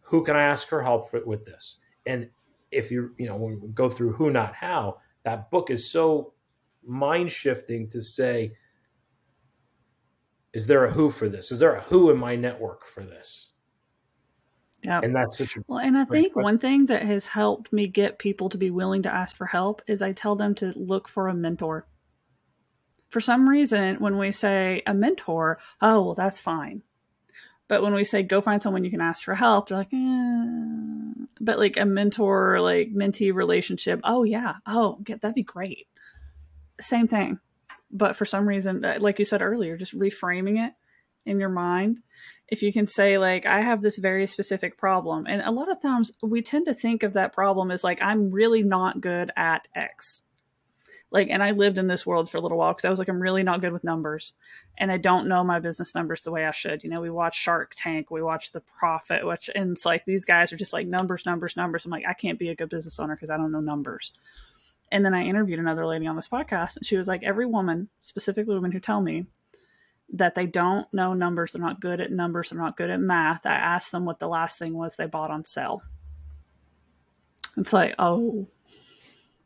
[0.00, 1.78] who can I ask for help for, with this?
[2.06, 2.28] And
[2.72, 6.32] if you you know when we go through who not how, that book is so
[6.84, 8.56] mind shifting to say
[10.56, 11.52] is there a who for this?
[11.52, 13.50] Is there a who in my network for this?
[14.82, 15.00] Yeah.
[15.02, 16.44] And that's such a well, and I think question.
[16.44, 19.82] one thing that has helped me get people to be willing to ask for help
[19.86, 21.86] is I tell them to look for a mentor.
[23.10, 26.82] For some reason, when we say a mentor, oh, well, that's fine.
[27.68, 31.26] But when we say go find someone you can ask for help, they're like, eh.
[31.38, 35.86] but like a mentor, like mentee relationship, oh yeah, oh that'd be great.
[36.80, 37.40] Same thing,
[37.90, 40.74] but for some reason, uh, like you said earlier, just reframing it
[41.24, 41.98] in your mind.
[42.48, 45.82] If you can say like, I have this very specific problem, and a lot of
[45.82, 49.68] times we tend to think of that problem as like, I'm really not good at
[49.74, 50.22] X.
[51.12, 53.08] Like and i lived in this world for a little while because i was like
[53.08, 54.32] i'm really not good with numbers
[54.76, 56.82] and i don't know my business numbers the way i should.
[56.82, 60.24] You know we watch shark tank we watch the profit which and it's like these
[60.24, 61.84] guys are just like numbers numbers numbers.
[61.84, 64.12] I'm like i can't be a good business owner because i don't know numbers
[64.90, 67.88] and then i interviewed another lady on this podcast and she was like every woman
[68.00, 69.26] specifically women who tell me
[70.12, 73.44] that they don't know numbers they're not good at numbers they're not good at math
[73.44, 75.82] i asked them what the last thing was they bought on sale
[77.56, 78.46] it's like oh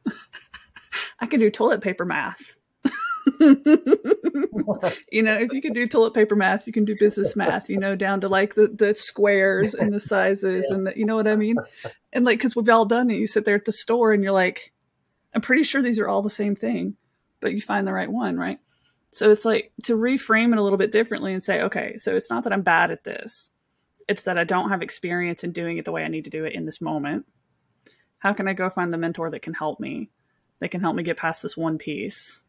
[1.20, 2.56] I can do toilet paper math.
[3.40, 7.78] you know, if you can do toilet paper math, you can do business math, you
[7.78, 10.76] know, down to like the, the squares and the sizes yeah.
[10.76, 11.56] and the, you know what I mean?
[12.12, 13.16] And like, cause we've all done it.
[13.16, 14.72] You sit there at the store and you're like,
[15.34, 16.96] I'm pretty sure these are all the same thing,
[17.40, 18.58] but you find the right one, right?
[19.12, 22.30] So it's like to reframe it a little bit differently and say, okay, so it's
[22.30, 23.50] not that I'm bad at this.
[24.08, 26.44] It's that I don't have experience in doing it the way I need to do
[26.44, 27.26] it in this moment.
[28.18, 30.10] How can I go find the mentor that can help me?
[30.60, 32.42] that can help me get past this one piece.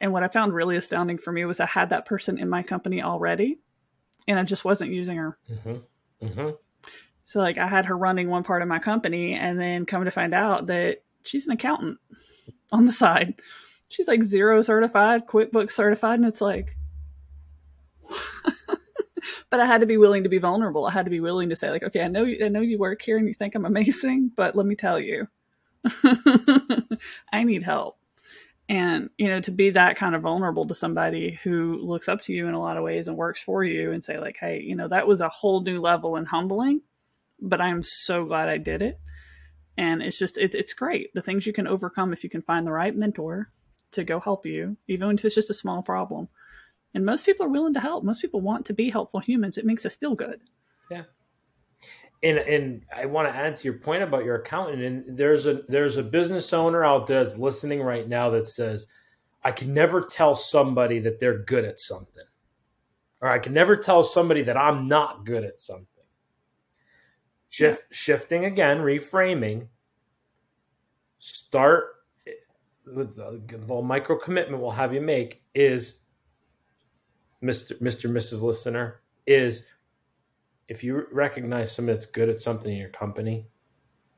[0.00, 2.62] And what I found really astounding for me was I had that person in my
[2.62, 3.58] company already,
[4.28, 5.38] and I just wasn't using her.
[5.50, 6.26] Mm-hmm.
[6.26, 6.50] Mm-hmm.
[7.24, 10.10] So, like, I had her running one part of my company, and then come to
[10.10, 11.98] find out that she's an accountant
[12.70, 13.34] on the side.
[13.88, 16.76] She's like Xero certified, QuickBooks certified, and it's like,
[19.50, 20.86] but I had to be willing to be vulnerable.
[20.86, 22.78] I had to be willing to say, like, okay, I know you, I know you
[22.78, 25.28] work here and you think I'm amazing, but let me tell you,
[27.32, 27.98] I need help.
[28.68, 32.32] And, you know, to be that kind of vulnerable to somebody who looks up to
[32.32, 34.74] you in a lot of ways and works for you and say, like, hey, you
[34.74, 36.80] know, that was a whole new level and humbling,
[37.40, 38.98] but I'm so glad I did it.
[39.78, 41.12] And it's just, it, it's great.
[41.14, 43.50] The things you can overcome if you can find the right mentor
[43.92, 46.28] to go help you, even if it's just a small problem.
[46.94, 48.04] And most people are willing to help.
[48.04, 49.56] Most people want to be helpful humans.
[49.56, 50.40] It makes us feel good.
[50.90, 51.04] Yeah
[52.22, 54.82] and and I want to add to your point about your accountant.
[54.82, 58.86] And there's a there's a business owner out there that's listening right now that says,
[59.42, 62.24] I can never tell somebody that they're good at something,
[63.20, 65.86] or I can never tell somebody that I'm not good at something.
[67.52, 69.66] Shift shifting again, reframing.
[71.18, 71.96] Start
[72.86, 76.04] with the, the micro commitment we'll have you make is
[77.44, 77.78] Mr.
[77.82, 78.10] Mr.
[78.10, 78.40] Mrs.
[78.40, 79.68] Listener is
[80.68, 83.46] if you recognize somebody that's good at something in your company,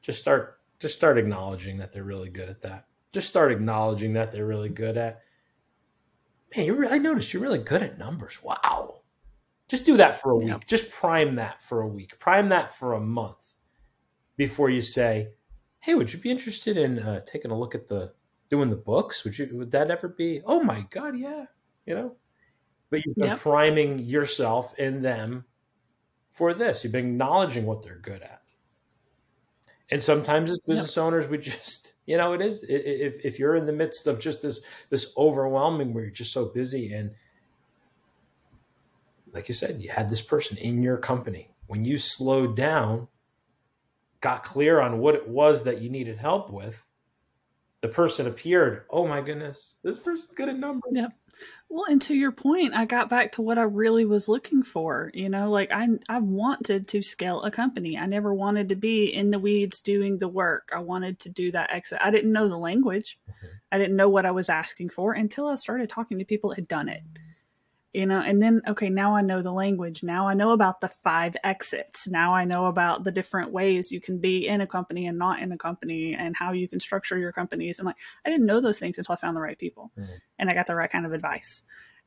[0.01, 2.87] just start just start acknowledging that they're really good at that.
[3.11, 5.23] Just start acknowledging that they're really good at.
[6.57, 8.45] Man, you I noticed you're really good at numbers.
[8.45, 9.01] Wow.
[9.69, 10.67] Just do that for a week.
[10.67, 12.19] Just prime that for a week.
[12.19, 13.57] Prime that for a month
[14.37, 15.31] before you say,
[15.81, 18.13] "Hey, would you be interested in uh, taking a look at the
[18.51, 19.25] doing the books?
[19.25, 19.49] Would you?
[19.53, 20.43] Would that ever be?
[20.45, 21.47] Oh my god, yeah.
[21.87, 22.17] You know."
[22.91, 25.45] But you've been priming yourself and them
[26.31, 26.85] for this.
[26.85, 28.43] You've been acknowledging what they're good at.
[29.91, 33.67] And sometimes as business owners, we just, you know, it is if if you're in
[33.67, 37.11] the midst of just this this overwhelming where you're just so busy and
[39.35, 41.51] like you said, you had this person in your company.
[41.67, 43.09] When you slowed down,
[44.21, 46.87] got clear on what it was that you needed help with,
[47.83, 48.85] the person appeared.
[48.89, 50.93] Oh my goodness, this person's good at numbers.
[50.93, 51.13] Yep.
[51.69, 55.11] Well, and to your point, I got back to what I really was looking for.
[55.13, 57.99] You know, like I I wanted to scale a company.
[57.99, 60.71] I never wanted to be in the weeds doing the work.
[60.73, 61.99] I wanted to do that exit.
[62.01, 63.19] I didn't know the language.
[63.29, 63.47] Mm-hmm.
[63.73, 66.57] I didn't know what I was asking for until I started talking to people that
[66.57, 67.03] had done it
[67.95, 70.03] you know and then okay now i know the language.
[70.03, 72.09] Now i know about the five exits.
[72.09, 75.39] Now i know about the different ways you can be in a company and not
[75.39, 77.79] in a company and how you can structure your companies.
[77.79, 80.13] And like i didn't know those things until i found the right people mm-hmm.
[80.39, 81.63] and i got the right kind of advice.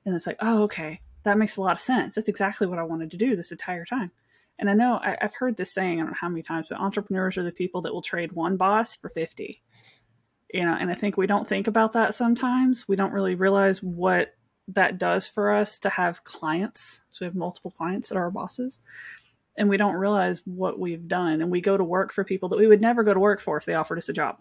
[0.06, 2.16] And it's like oh okay that makes a lot of sense.
[2.16, 4.12] That's exactly what i wanted to do this entire time.
[4.60, 6.80] And i know I, have heard this saying i don't know how many times but
[6.80, 9.64] entrepreneurs are the people that will trade one boss for 50
[10.54, 12.88] you know and i think we don't think about that sometimes.
[12.88, 14.34] We don't really realize what
[14.68, 17.02] that does for us to have clients.
[17.10, 18.80] So we have multiple clients that are our bosses.
[19.58, 21.42] And we don't realize what we've done.
[21.42, 23.58] And we go to work for people that we would never go to work for
[23.58, 24.40] if they offered us a job.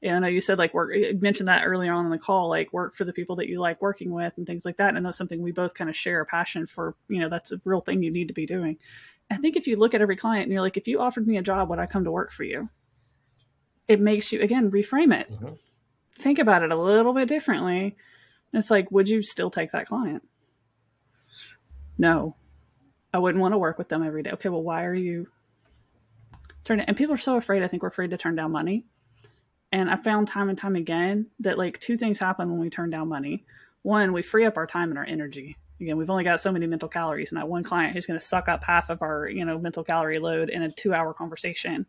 [0.00, 2.50] Yeah, I know you said like work, you mentioned that earlier on in the call,
[2.50, 4.90] like work for the people that you like working with and things like that.
[4.90, 7.52] And I know something we both kind of share a passion for, you know, that's
[7.52, 8.76] a real thing you need to be doing.
[9.30, 11.38] I think if you look at every client and you're like, if you offered me
[11.38, 12.68] a job, would I come to work for you?
[13.88, 15.32] It makes you, again, reframe it.
[15.32, 15.54] Mm-hmm.
[16.18, 17.96] Think about it a little bit differently
[18.56, 20.22] it's like, would you still take that client?
[21.98, 22.36] No.
[23.12, 24.30] I wouldn't want to work with them every day.
[24.32, 25.28] Okay, well, why are you
[26.64, 26.86] turning?
[26.86, 27.62] And people are so afraid.
[27.62, 28.86] I think we're afraid to turn down money.
[29.70, 32.90] And I found time and time again that like two things happen when we turn
[32.90, 33.44] down money.
[33.82, 35.56] One, we free up our time and our energy.
[35.80, 38.24] Again, we've only got so many mental calories, and that one client who's going to
[38.24, 41.86] suck up half of our you know mental calorie load in a two hour conversation.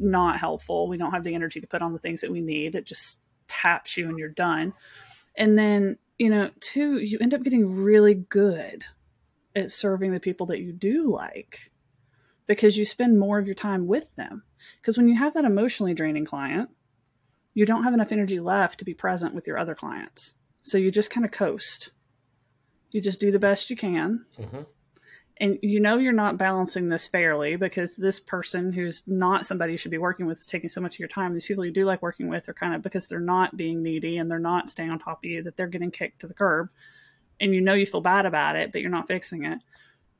[0.00, 0.88] Not helpful.
[0.88, 2.74] We don't have the energy to put on the things that we need.
[2.74, 4.74] It just taps you and you're done.
[5.36, 8.84] And then you know, two, you end up getting really good
[9.56, 11.70] at serving the people that you do like
[12.46, 14.42] because you spend more of your time with them.
[14.80, 16.70] Because when you have that emotionally draining client,
[17.52, 20.34] you don't have enough energy left to be present with your other clients.
[20.62, 21.90] So you just kind of coast.
[22.90, 24.24] You just do the best you can.
[24.38, 24.62] Mm-hmm
[25.38, 29.78] and you know you're not balancing this fairly because this person who's not somebody you
[29.78, 31.34] should be working with is taking so much of your time.
[31.34, 34.16] These people you do like working with are kind of because they're not being needy
[34.16, 36.68] and they're not staying on top of you, that they're getting kicked to the curb.
[37.40, 39.58] And you know you feel bad about it, but you're not fixing it.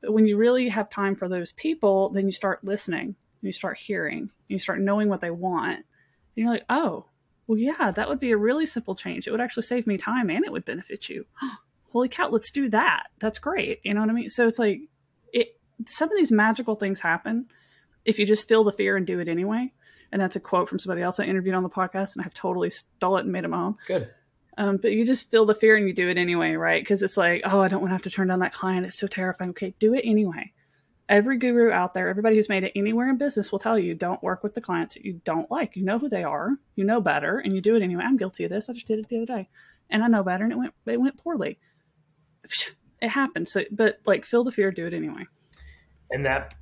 [0.01, 3.79] But when you really have time for those people, then you start listening, you start
[3.79, 5.77] hearing, you start knowing what they want.
[5.77, 5.85] And
[6.35, 7.07] you're like, oh,
[7.47, 9.29] well, yeah, that would be a really simple change.
[9.29, 11.25] It would actually save me time and it would benefit you.
[11.93, 13.05] Holy cow, let's do that.
[13.21, 13.79] That's great.
[13.85, 14.29] You know what I mean?
[14.29, 14.81] So it's like
[15.87, 17.47] some of these magical things happen
[18.05, 19.73] if you just feel the fear and do it anyway.
[20.13, 22.71] And that's a quote from somebody else I interviewed on the podcast, and I've totally
[22.71, 23.77] stole it and made it my own.
[23.87, 24.11] Good.
[24.57, 26.81] Um, but you just feel the fear and you do it anyway, right?
[26.81, 28.87] Because it's like, oh, I don't want to have to turn down that client.
[28.87, 29.51] It's so terrifying.
[29.51, 30.53] Okay, do it anyway.
[31.09, 34.23] Every guru out there, everybody who's made it anywhere in business will tell you don't
[34.23, 35.75] work with the clients that you don't like.
[35.75, 38.05] You know who they are, you know better, and you do it anyway.
[38.05, 38.71] I'm guilty of this.
[38.71, 39.49] I just did it the other day,
[39.91, 41.59] and I know better, and it went it went poorly
[43.01, 43.53] it happens.
[43.53, 45.27] So, but like, feel the fear, do it anyway.
[46.15, 46.55] And that,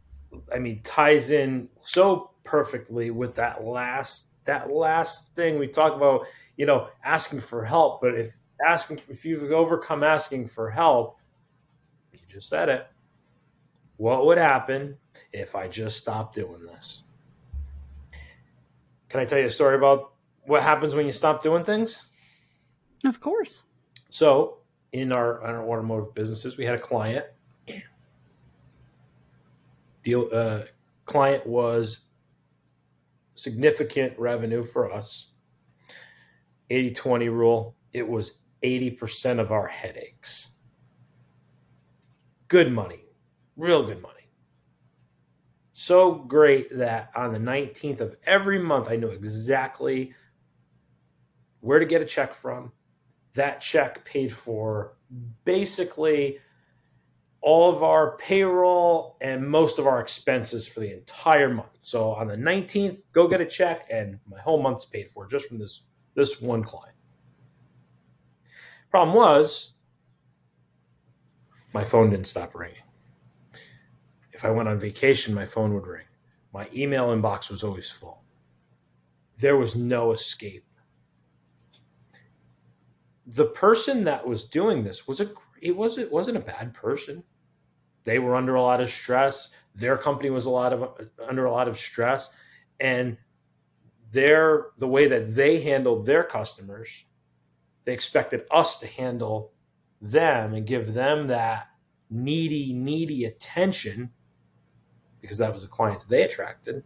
[0.52, 6.26] I mean, ties in so perfectly with that last that last thing we talk about.
[6.56, 8.00] You know, asking for help.
[8.00, 8.36] But if
[8.66, 11.18] asking, if you've overcome asking for help,
[12.12, 12.86] you just said it.
[13.96, 14.96] What would happen
[15.32, 17.04] if I just stopped doing this?
[19.08, 20.14] Can I tell you a story about
[20.46, 22.06] what happens when you stop doing things?
[23.04, 23.64] Of course.
[24.10, 24.58] So
[24.92, 27.26] in our, in our automotive businesses, we had a client.
[30.02, 30.62] Deal uh,
[31.04, 32.06] client was
[33.34, 35.28] significant revenue for us.
[36.70, 40.50] 80 20 rule, it was 80% of our headaches.
[42.48, 43.04] Good money,
[43.56, 44.14] real good money.
[45.72, 50.14] So great that on the 19th of every month, I knew exactly
[51.60, 52.72] where to get a check from,
[53.34, 54.96] that check paid for
[55.44, 56.38] basically
[57.42, 61.76] all of our payroll and most of our expenses for the entire month.
[61.78, 65.48] So on the 19th, go get a check and my whole month's paid for just
[65.48, 65.82] from this
[66.14, 66.96] this one client.
[68.90, 69.74] Problem was
[71.72, 72.76] my phone didn't stop ringing.
[74.32, 76.06] If I went on vacation, my phone would ring.
[76.52, 78.22] My email inbox was always full.
[79.38, 80.64] There was no escape
[83.26, 85.30] the person that was doing this was a
[85.60, 87.22] it wasn't wasn't a bad person.
[88.04, 89.50] They were under a lot of stress.
[89.74, 92.32] Their company was a lot of under a lot of stress,
[92.80, 93.16] and
[94.10, 97.04] their the way that they handled their customers,
[97.84, 99.52] they expected us to handle
[100.00, 101.68] them and give them that
[102.10, 104.10] needy needy attention
[105.20, 106.82] because that was the clients they attracted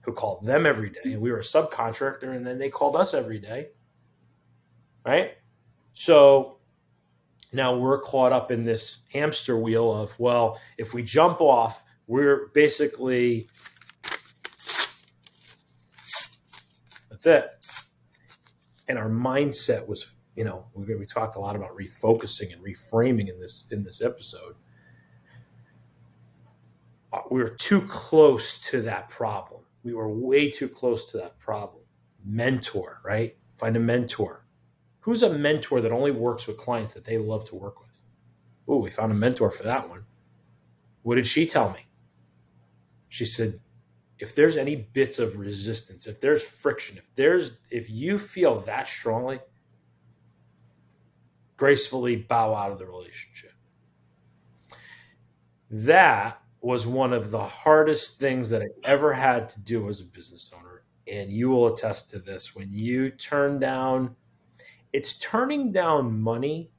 [0.00, 3.14] who called them every day and we were a subcontractor and then they called us
[3.14, 3.68] every day
[5.06, 5.32] right?
[5.94, 6.55] So
[7.56, 12.48] now we're caught up in this hamster wheel of, well, if we jump off, we're
[12.54, 13.48] basically
[17.10, 17.56] that's it.
[18.88, 23.28] And our mindset was, you know, we, we talked a lot about refocusing and reframing
[23.28, 24.54] in this in this episode.
[27.12, 29.62] Uh, we were too close to that problem.
[29.82, 31.82] We were way too close to that problem.
[32.24, 33.36] Mentor, right?
[33.56, 34.45] Find a mentor
[35.06, 38.04] Who's a mentor that only works with clients that they love to work with?
[38.66, 40.04] Oh, we found a mentor for that one.
[41.04, 41.86] What did she tell me?
[43.08, 43.60] She said,
[44.18, 48.88] if there's any bits of resistance, if there's friction, if there's if you feel that
[48.88, 49.38] strongly,
[51.56, 53.52] gracefully bow out of the relationship.
[55.70, 60.04] That was one of the hardest things that I ever had to do as a
[60.06, 60.82] business owner.
[61.06, 64.16] And you will attest to this when you turn down
[64.96, 66.70] it's turning down money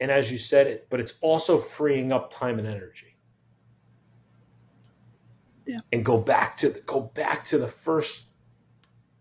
[0.00, 3.16] and as you said it but it's also freeing up time and energy
[5.66, 5.80] yeah.
[5.92, 8.28] and go back to the, go back to the first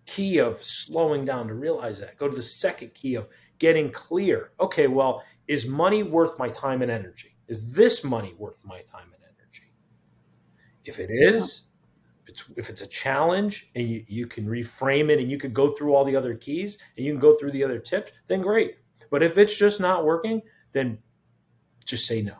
[0.05, 3.27] key of slowing down to realize that go to the second key of
[3.59, 8.61] getting clear okay well is money worth my time and energy Is this money worth
[8.63, 9.71] my time and energy?
[10.85, 11.67] If it is,
[12.27, 15.69] it's, if it's a challenge and you, you can reframe it and you can go
[15.69, 18.77] through all the other keys and you can go through the other tips, then great.
[19.09, 20.99] But if it's just not working, then
[21.85, 22.35] just say no.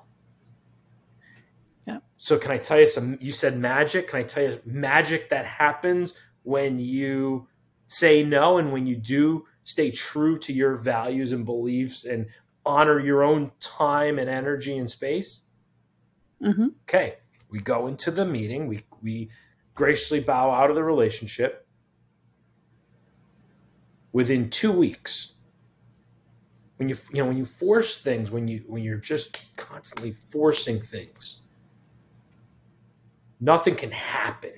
[1.88, 2.00] Yeah.
[2.18, 4.08] So can I tell you some you said magic?
[4.08, 7.48] Can I tell you magic that happens when you
[7.88, 12.28] say no and when you do stay true to your values and beliefs and
[12.66, 15.44] honor your own time and energy and space?
[16.42, 16.68] Mm-hmm.
[16.84, 17.16] Okay.
[17.50, 19.30] We go into the meeting, we we
[19.76, 21.68] graciously bow out of the relationship.
[24.12, 25.34] Within two weeks,
[26.78, 30.80] when you you know when you force things, when you when you're just constantly forcing
[30.80, 31.42] things,
[33.40, 34.54] nothing can happen.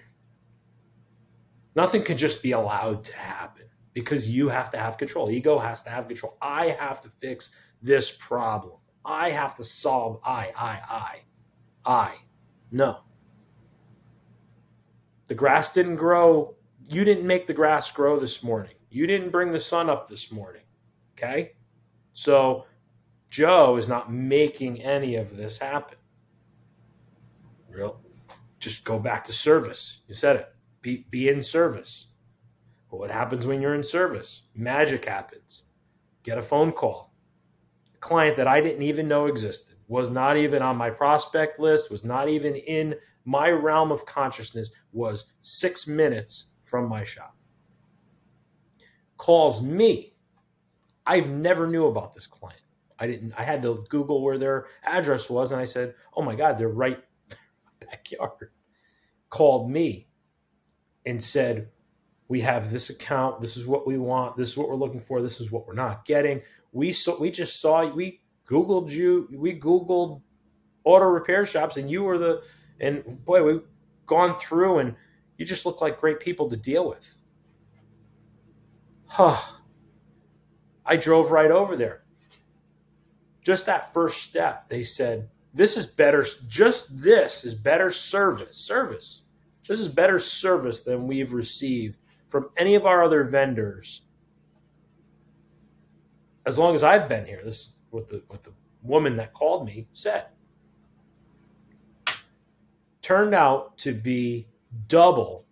[1.76, 5.30] Nothing can just be allowed to happen because you have to have control.
[5.32, 6.38] Ego has to have control.
[6.41, 8.78] I have to fix this problem.
[9.03, 11.20] I have to solve I, I, I,
[11.86, 12.16] I.
[12.72, 12.99] No.
[15.28, 16.56] The grass didn't grow.
[16.90, 18.76] You didn't make the grass grow this morning.
[18.90, 20.62] You didn't bring the sun up this morning.
[21.18, 21.54] Okay?
[22.14, 22.66] So
[23.30, 25.98] Joe is not making any of this happen.
[27.70, 28.00] Real.
[28.60, 30.02] Just go back to service.
[30.08, 30.56] You said it.
[30.82, 32.08] Be be in service.
[32.90, 34.44] But what happens when you're in service?
[34.56, 35.66] Magic happens.
[36.24, 37.14] Get a phone call.
[37.94, 41.92] A client that I didn't even know existed, was not even on my prospect list,
[41.92, 42.96] was not even in
[43.26, 47.36] my realm of consciousness, was six minutes from my shop.
[49.18, 50.16] Calls me
[51.06, 52.62] I've never knew about this client.
[52.98, 53.34] I didn't.
[53.38, 56.70] I had to Google where their address was, and I said, "Oh my God, they're
[56.70, 57.04] right
[57.80, 58.52] backyard."
[59.30, 60.08] Called me
[61.06, 61.70] and said,
[62.28, 63.42] "We have this account.
[63.42, 64.38] This is what we want.
[64.38, 65.22] This is what we're looking for.
[65.22, 67.20] This is what we're not getting." We saw.
[67.20, 67.86] We just saw.
[67.94, 69.28] We Googled you.
[69.34, 70.22] We Googled
[70.86, 72.44] auto repair shops, and you were the.
[72.80, 73.62] And boy, we've
[74.06, 74.96] gone through, and
[75.38, 77.16] you just look like great people to deal with.
[79.08, 79.42] Huh
[80.86, 82.04] I drove right over there.
[83.42, 88.58] Just that first step, they said, this is better, just this is better service.
[88.58, 89.24] Service.
[89.68, 94.04] This is better service than we've received from any of our other vendors.
[96.46, 98.54] As long as I've been here, this is what the what the
[98.84, 100.28] woman that called me said.
[103.06, 104.47] Turned out to be
[104.88, 105.45] double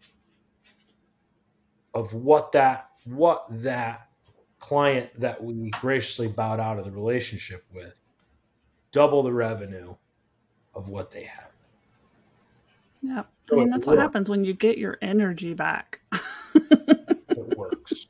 [1.93, 4.09] of what that what that
[4.57, 8.01] client that we graciously bowed out of the relationship with
[8.91, 9.93] double the revenue
[10.73, 11.51] of what they have.
[13.03, 13.21] Yeah.
[13.51, 15.99] I mean, that's what happens when you get your energy back.
[16.11, 18.07] it works.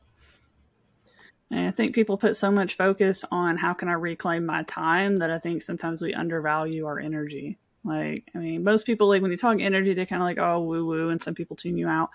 [1.51, 5.17] And I think people put so much focus on how can I reclaim my time
[5.17, 7.57] that I think sometimes we undervalue our energy.
[7.83, 10.61] Like, I mean, most people, like when you talk energy, they kind of like, oh,
[10.61, 12.11] woo woo, and some people tune you out.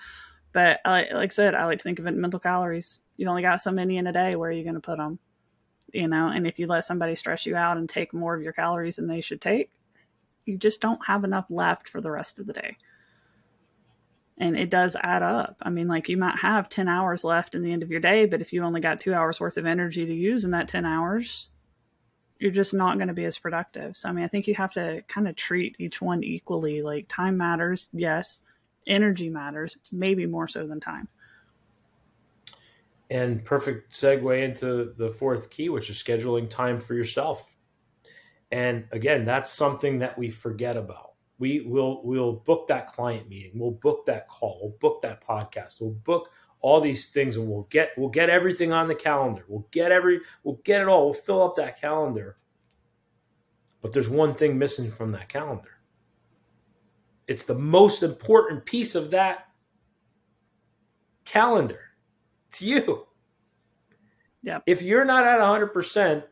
[0.53, 3.29] But uh, like I said, I like to think of it in mental calories You've
[3.29, 4.37] only got so many in a day.
[4.37, 5.19] Where are you going to put them?
[5.93, 8.53] You know, and if you let somebody stress you out and take more of your
[8.53, 9.71] calories than they should take,
[10.45, 12.77] you just don't have enough left for the rest of the day.
[14.39, 15.57] And it does add up.
[15.61, 18.25] I mean, like you might have 10 hours left in the end of your day,
[18.27, 20.87] but if you only got two hours worth of energy to use in that 10
[20.87, 21.49] hours,
[22.39, 23.97] you're just not going to be as productive.
[23.97, 26.83] So, I mean, I think you have to kind of treat each one equally.
[26.83, 28.41] Like, time matters, yes.
[28.87, 31.09] Energy matters, maybe more so than time
[33.11, 37.55] and perfect segue into the fourth key, which is scheduling time for yourself.
[38.51, 41.13] And again, that's something that we forget about.
[41.39, 45.81] We will we'll book that client meeting, we'll book that call, we'll book that podcast,
[45.81, 46.31] we'll book
[46.61, 49.45] all these things, and we'll get we'll get everything on the calendar.
[49.49, 51.07] We'll get every we'll get it all.
[51.07, 52.37] We'll fill up that calendar.
[53.81, 55.71] But there's one thing missing from that calendar.
[57.29, 59.49] It's the most important piece of that
[61.25, 61.89] calendar
[62.49, 63.07] it's you.
[64.43, 64.61] Yeah.
[64.67, 66.25] If you're not at 100%,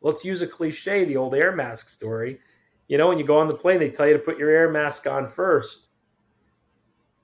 [0.00, 2.40] let's use a cliche, the old air mask story.
[2.88, 4.70] You know, when you go on the plane, they tell you to put your air
[4.70, 5.88] mask on first.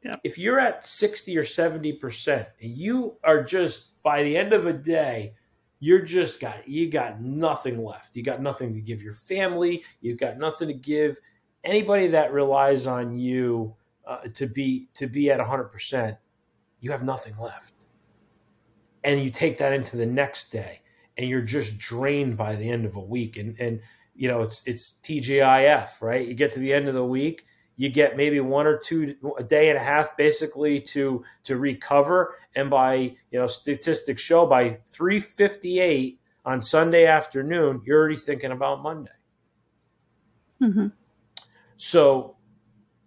[0.03, 0.16] Yeah.
[0.24, 4.72] If you're at 60 or 70%, and you are just by the end of a
[4.72, 5.34] day,
[5.78, 8.16] you're just got you got nothing left.
[8.16, 9.82] You got nothing to give your family.
[10.01, 11.18] You've got nothing to give
[11.64, 13.74] anybody that relies on you
[14.07, 16.16] uh, to be to be at 100%.
[16.80, 17.80] You have nothing left
[19.05, 20.80] and you take that into the next day
[21.16, 23.80] and you're just drained by the end of a week and and
[24.14, 27.46] you know it's it's TGIF right you get to the end of the week
[27.81, 32.35] you get maybe one or two a day and a half basically to to recover
[32.55, 38.83] and by you know statistics show by 358 on Sunday afternoon you're already thinking about
[38.83, 39.11] Monday
[40.62, 40.89] Mm-hmm.
[41.76, 42.37] So,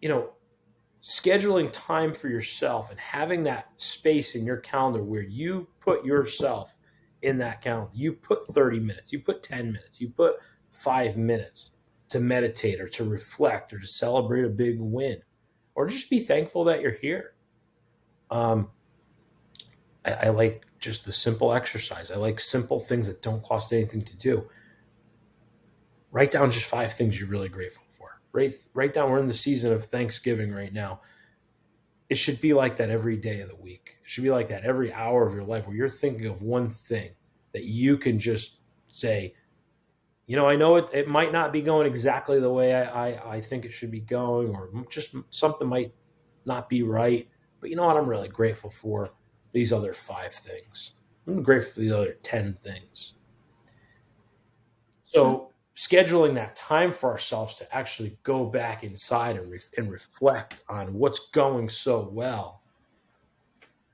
[0.01, 0.31] you know,
[1.03, 6.77] scheduling time for yourself and having that space in your calendar where you put yourself
[7.21, 7.91] in that calendar.
[7.93, 10.35] You put 30 minutes, you put 10 minutes, you put
[10.69, 11.71] five minutes
[12.09, 15.21] to meditate or to reflect or to celebrate a big win
[15.75, 17.33] or just be thankful that you're here.
[18.29, 18.69] Um,
[20.05, 22.11] I, I like just the simple exercise.
[22.11, 24.47] I like simple things that don't cost anything to do.
[26.11, 28.21] Write down just five things you're really grateful for.
[28.31, 31.01] Write, write down, we're in the season of Thanksgiving right now
[32.09, 33.97] it should be like that every day of the week.
[34.03, 36.69] It should be like that every hour of your life where you're thinking of one
[36.69, 37.09] thing
[37.53, 39.33] that you can just say,
[40.25, 43.35] you know, I know it, it might not be going exactly the way I, I,
[43.35, 45.93] I think it should be going, or just something might
[46.45, 47.27] not be right.
[47.59, 47.97] But you know what?
[47.97, 49.11] I'm really grateful for
[49.51, 50.95] these other five things.
[51.27, 53.15] I'm grateful for the other 10 things.
[55.05, 60.63] So, scheduling that time for ourselves to actually go back inside and, re- and reflect
[60.69, 62.63] on what's going so well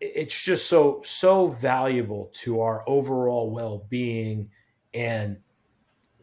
[0.02, 4.50] it's just so so valuable to our overall well-being
[4.94, 5.38] and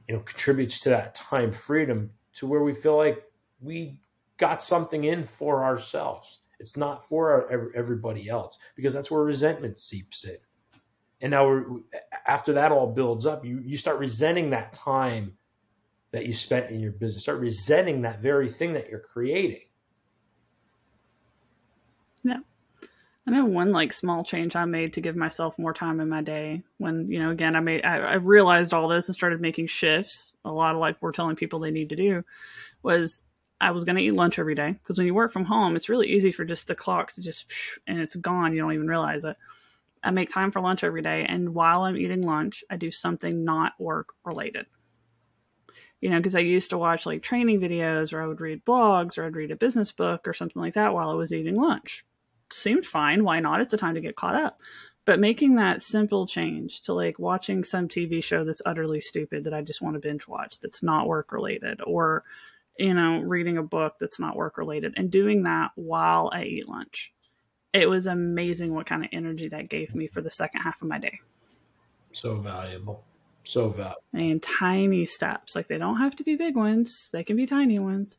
[0.09, 3.25] you know contributes to that time freedom to where we feel like
[3.61, 3.99] we
[4.37, 9.79] got something in for ourselves it's not for our, everybody else because that's where resentment
[9.79, 10.37] seeps in
[11.21, 11.65] and now
[12.27, 15.37] after that all builds up you you start resenting that time
[16.17, 17.25] that you spent in your business.
[17.25, 19.61] Start resenting that very thing that you're creating.
[22.23, 22.39] Yeah.
[23.27, 26.23] I know one like small change I made to give myself more time in my
[26.23, 29.67] day when, you know, again, I made, I, I realized all this and started making
[29.67, 30.33] shifts.
[30.45, 32.25] A lot of like we're telling people they need to do
[32.85, 33.25] was
[33.61, 35.89] I was going to eat lunch every day because when you work from home, it's
[35.89, 37.51] really easy for just the clock to just,
[37.89, 38.53] and it's gone.
[38.55, 39.37] You don't even realize it.
[40.05, 41.27] I make time for lunch every day.
[41.29, 44.67] And while I'm eating lunch, I do something not work related
[46.01, 49.17] you know, because I used to watch like training videos or I would read blogs
[49.17, 52.05] or I'd read a business book or something like that while I was eating lunch.
[52.51, 53.25] Seemed fine.
[53.25, 53.61] Why not?
[53.61, 54.61] It's a time to get caught up.
[55.05, 59.55] But making that simple change to like watching some TV show that's utterly stupid that
[59.55, 62.25] I just want to binge watch that's not work related or,
[62.77, 66.69] you know, reading a book that's not work related and doing that while I eat
[66.69, 67.13] lunch.
[67.73, 70.89] It was amazing what kind of energy that gave me for the second half of
[70.89, 71.21] my day.
[72.11, 73.05] So valuable.
[73.45, 74.03] So valuable.
[74.13, 75.55] And tiny steps.
[75.55, 78.19] Like they don't have to be big ones, they can be tiny ones,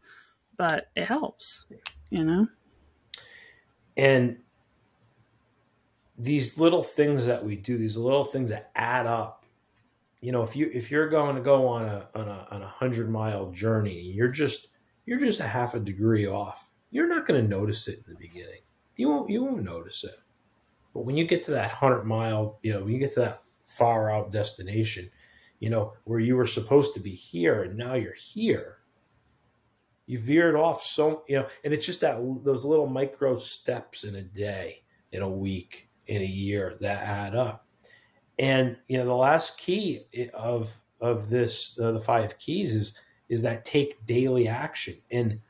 [0.55, 1.65] but it helps,
[2.09, 2.47] you know?
[3.97, 4.37] And
[6.17, 9.45] these little things that we do, these little things that add up.
[10.21, 12.67] You know, if you if you're going to go on a on a on a
[12.67, 14.69] hundred mile journey, you're just
[15.05, 16.69] you're just a half a degree off.
[16.89, 18.61] You're not going to notice it in the beginning.
[18.95, 20.15] You won't you won't notice it.
[20.93, 23.43] But when you get to that hundred mile, you know, when you get to that
[23.67, 25.09] far out destination,
[25.59, 28.76] you know, where you were supposed to be here and now you're here.
[30.07, 34.15] You veered off so, you know, and it's just that those little micro steps in
[34.15, 37.67] a day, in a week, in a year that add up.
[38.39, 43.41] And you know, the last key of of this, uh, the five keys is is
[43.41, 44.95] that take daily action.
[45.11, 45.41] And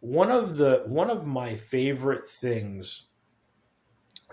[0.00, 3.08] one of the one of my favorite things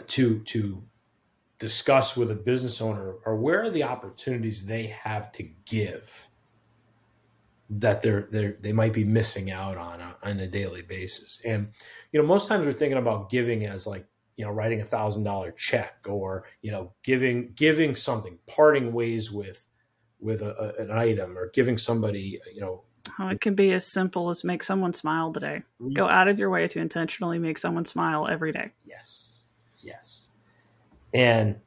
[0.08, 0.84] to to
[1.60, 6.30] discuss with a business owner are where are the opportunities they have to give
[7.70, 11.42] that they're they they might be missing out on a, on a daily basis.
[11.46, 11.70] And
[12.12, 14.06] you know most times we're thinking about giving as like
[14.36, 19.32] you know writing a thousand dollar check or you know giving giving something parting ways
[19.32, 19.66] with
[20.20, 22.84] with a, an item or giving somebody you know
[23.20, 25.64] oh, it can be as simple as make someone smile today.
[25.82, 25.94] Mm-hmm.
[25.94, 28.72] Go out of your way to intentionally make someone smile every day.
[28.86, 29.80] Yes.
[29.82, 30.36] Yes.
[31.14, 31.58] And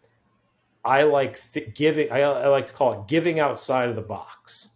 [0.84, 2.10] I like th- giving.
[2.10, 4.70] I, I like to call it giving outside of the box,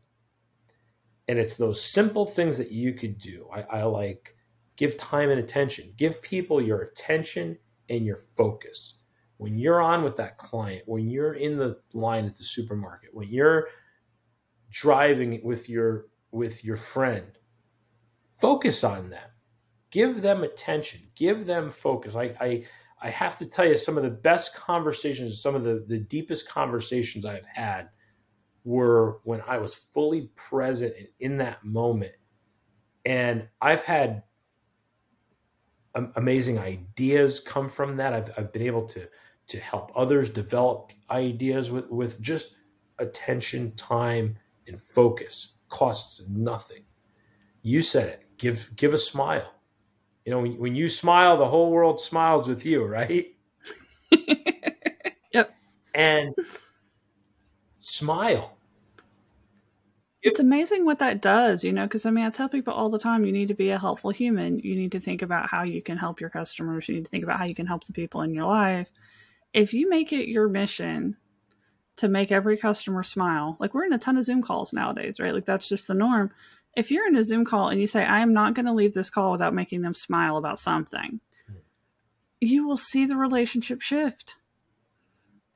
[1.29, 3.49] and it's those simple things that you could do.
[3.53, 4.37] I, I like
[4.77, 5.93] give time and attention.
[5.97, 7.59] Give people your attention
[7.89, 8.95] and your focus.
[9.39, 13.29] When you're on with that client, when you're in the line at the supermarket, when
[13.29, 13.69] you're
[14.71, 17.39] driving with your with your friend,
[18.41, 19.29] focus on them.
[19.91, 21.01] Give them attention.
[21.15, 22.17] Give them focus.
[22.17, 22.65] I, I
[23.03, 26.49] I have to tell you, some of the best conversations, some of the, the deepest
[26.49, 27.91] conversations I've had
[28.65, 32.15] were when I was fully present and in that moment.
[33.05, 34.23] And I've had
[36.17, 38.13] amazing ideas come from that.
[38.13, 39.09] I've, I've been able to,
[39.49, 42.57] to help others develop ideas with, with just
[42.99, 44.37] attention, time,
[44.67, 45.55] and focus.
[45.69, 46.85] Costs nothing.
[47.63, 48.25] You said it.
[48.39, 49.55] Give give a smile
[50.25, 53.27] you know, when, when you smile, the whole world smiles with you, right?
[55.33, 55.55] yep.
[55.95, 56.35] And
[57.81, 58.54] smile.
[60.25, 62.99] It's amazing what that does, you know, because I mean, I tell people all the
[62.99, 64.59] time you need to be a helpful human.
[64.59, 66.89] You need to think about how you can help your customers.
[66.89, 68.89] You need to think about how you can help the people in your life.
[69.53, 71.19] If you make it your mission
[71.97, 75.35] to make every customer smile, like we're in a ton of Zoom calls nowadays, right?
[75.35, 76.31] Like that's just the norm.
[76.75, 78.95] If you're in a Zoom call and you say, I am not going to leave
[78.95, 81.59] this call without making them smile about something, hmm.
[82.41, 84.37] you will see the relationship shift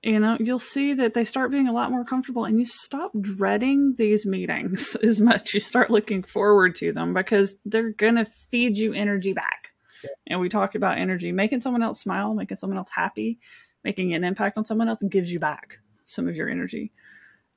[0.08, 3.12] you know you'll see that they start being a lot more comfortable and you stop
[3.20, 5.52] dreading these meetings as much.
[5.52, 9.72] You start looking forward to them because they're gonna feed you energy back.
[10.02, 10.14] Yes.
[10.28, 11.32] and we talked about energy.
[11.32, 13.38] Making someone else smile making someone else happy
[13.84, 16.90] making an impact on someone else gives you back some of your energy.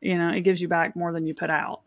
[0.02, 1.82] You know it gives you back more than you put out.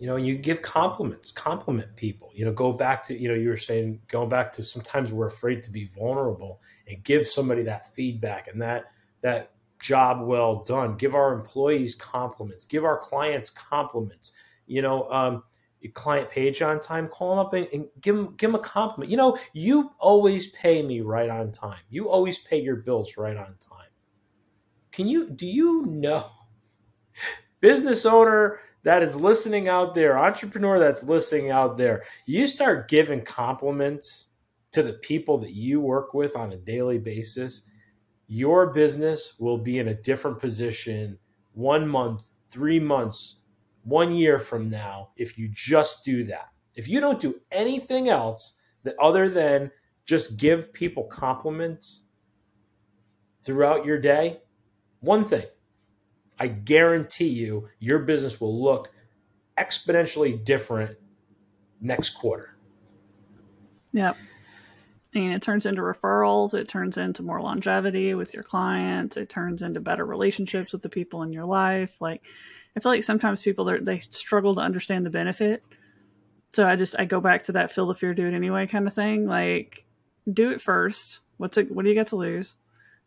[0.00, 2.32] You know you give compliments compliment people.
[2.34, 5.26] You know go back to you know you were saying going back to sometimes we're
[5.26, 8.86] afraid to be vulnerable and give somebody that feedback and that
[9.24, 10.96] that job well done.
[10.96, 12.64] Give our employees compliments.
[12.64, 14.32] Give our clients compliments.
[14.66, 15.42] You know, um,
[15.92, 19.10] client page on time, call them up and, and, give them give them a compliment.
[19.10, 21.80] You know, you always pay me right on time.
[21.90, 23.90] You always pay your bills right on time.
[24.92, 26.26] Can you do you know
[27.60, 33.22] business owner that is listening out there, entrepreneur that's listening out there, you start giving
[33.22, 34.28] compliments
[34.72, 37.70] to the people that you work with on a daily basis
[38.26, 41.18] your business will be in a different position
[41.52, 43.36] one month, three months,
[43.82, 46.48] one year from now if you just do that.
[46.74, 49.70] If you don't do anything else that other than
[50.04, 52.08] just give people compliments
[53.42, 54.40] throughout your day,
[55.00, 55.46] one thing,
[56.38, 58.90] I guarantee you your business will look
[59.58, 60.96] exponentially different
[61.80, 62.56] next quarter.
[63.92, 64.16] Yep
[65.14, 69.62] and it turns into referrals it turns into more longevity with your clients it turns
[69.62, 72.22] into better relationships with the people in your life like
[72.76, 75.62] i feel like sometimes people they struggle to understand the benefit.
[76.52, 78.86] So i just i go back to that feel the fear do it anyway kind
[78.86, 79.84] of thing like
[80.30, 81.20] do it first.
[81.36, 82.56] What's it what do you get to lose?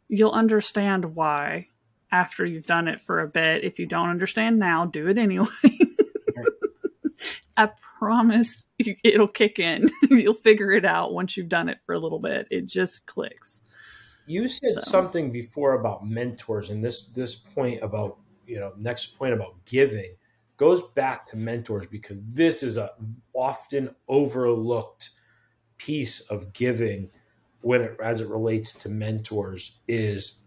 [0.07, 1.67] You'll understand why
[2.11, 3.63] after you've done it for a bit.
[3.63, 5.47] If you don't understand now do it anyway.
[7.57, 8.67] I promise
[9.03, 9.89] it'll kick in.
[10.09, 12.47] You'll figure it out once you've done it for a little bit.
[12.51, 13.61] It just clicks.
[14.25, 14.91] You said so.
[14.91, 20.15] something before about mentors, and this this point about you know next point about giving
[20.57, 22.91] goes back to mentors because this is a
[23.33, 25.11] often overlooked
[25.77, 27.09] piece of giving
[27.61, 30.41] when it as it relates to mentors is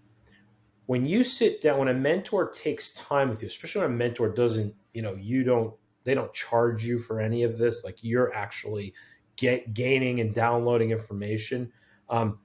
[0.86, 4.28] when you sit down when a mentor takes time with you especially when a mentor
[4.28, 5.72] doesn't you know you don't
[6.04, 7.84] they don't charge you for any of this.
[7.84, 8.94] Like you're actually
[9.36, 11.72] get, gaining and downloading information.
[12.08, 12.38] Um,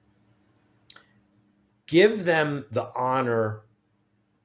[1.88, 3.62] give them the honor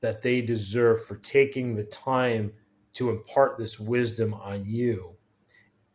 [0.01, 2.53] that they deserve for taking the time
[2.95, 5.15] to impart this wisdom on you.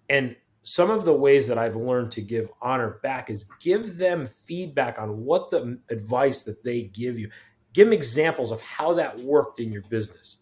[0.10, 4.28] And some of the ways that I've learned to give honor back is give them
[4.46, 7.30] feedback on what the advice that they give you.
[7.74, 10.40] Give them examples of how that worked in your business.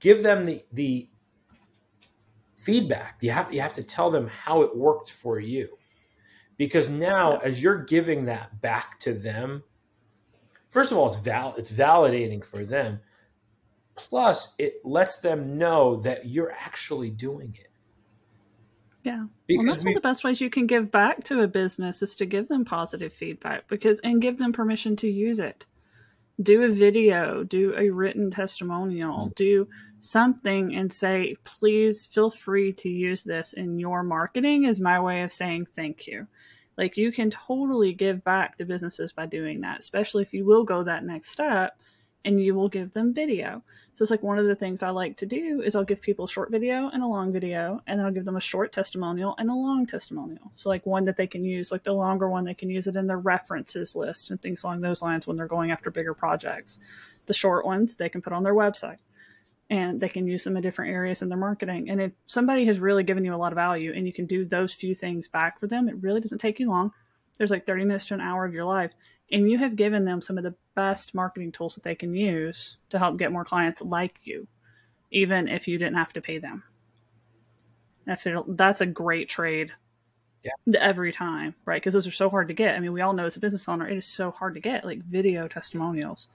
[0.00, 1.08] Give them the the
[2.64, 3.18] feedback.
[3.20, 5.78] You have you have to tell them how it worked for you.
[6.56, 9.62] Because now as you're giving that back to them,
[10.70, 13.00] first of all it's val it's validating for them.
[13.96, 17.70] Plus it lets them know that you're actually doing it.
[19.04, 19.26] Yeah.
[19.46, 21.46] Because well, that's we, one of the best ways you can give back to a
[21.46, 25.66] business is to give them positive feedback because and give them permission to use it.
[26.42, 29.68] Do a video, do a written testimonial, do
[30.04, 35.22] something and say, please feel free to use this in your marketing, is my way
[35.22, 36.26] of saying thank you.
[36.76, 40.64] Like you can totally give back to businesses by doing that, especially if you will
[40.64, 41.78] go that next step
[42.24, 43.62] and you will give them video.
[43.94, 46.24] So it's like one of the things I like to do is I'll give people
[46.24, 49.36] a short video and a long video, and then I'll give them a short testimonial
[49.38, 50.50] and a long testimonial.
[50.56, 52.96] So like one that they can use, like the longer one, they can use it
[52.96, 56.80] in their references list and things along those lines when they're going after bigger projects.
[57.26, 58.98] The short ones they can put on their website
[59.70, 61.88] and they can use them in different areas in their marketing.
[61.88, 64.44] And if somebody has really given you a lot of value and you can do
[64.44, 66.92] those few things back for them, it really doesn't take you long.
[67.38, 68.92] There's like 30 minutes to an hour of your life.
[69.32, 72.76] And you have given them some of the best marketing tools that they can use
[72.90, 74.46] to help get more clients like you,
[75.10, 76.62] even if you didn't have to pay them.
[78.06, 79.72] If that's a great trade
[80.42, 80.78] yeah.
[80.78, 81.80] every time, right?
[81.80, 82.76] Because those are so hard to get.
[82.76, 84.84] I mean, we all know as a business owner, it is so hard to get
[84.84, 86.28] like video testimonials.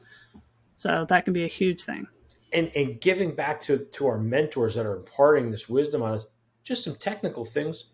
[0.77, 2.07] So that can be a huge thing
[2.53, 6.27] and and giving back to to our mentors that are imparting this wisdom on us
[6.63, 7.85] just some technical things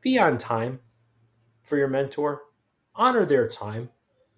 [0.00, 0.80] be on time
[1.62, 2.42] for your mentor
[2.94, 3.88] honor their time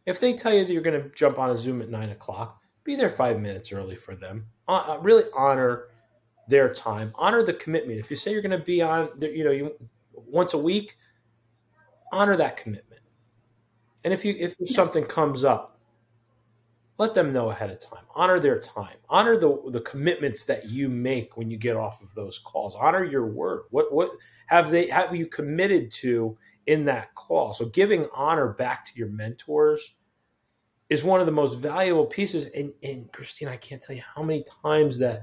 [0.05, 2.61] if they tell you that you're going to jump on a zoom at nine o'clock
[2.84, 5.88] be there five minutes early for them uh, uh, really honor
[6.48, 7.98] their time, honor the commitment.
[7.98, 9.72] If you say you're going to be on, you know, you
[10.12, 10.96] once a week,
[12.12, 13.00] honor that commitment.
[14.05, 14.74] And if you if yeah.
[14.74, 15.72] something comes up,
[17.03, 18.05] let them know ahead of time.
[18.14, 18.96] Honor their time.
[19.09, 22.76] Honor the the commitments that you make when you get off of those calls.
[22.76, 23.64] Honor your word.
[23.70, 24.11] What what
[24.46, 27.55] have they have you committed to in that call?
[27.55, 29.94] So giving honor back to your mentors
[30.88, 32.46] is one of the most valuable pieces.
[32.55, 35.22] And, and Christine, I can't tell you how many times that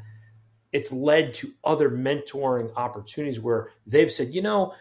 [0.72, 4.74] it's led to other mentoring opportunities where they've said, you know,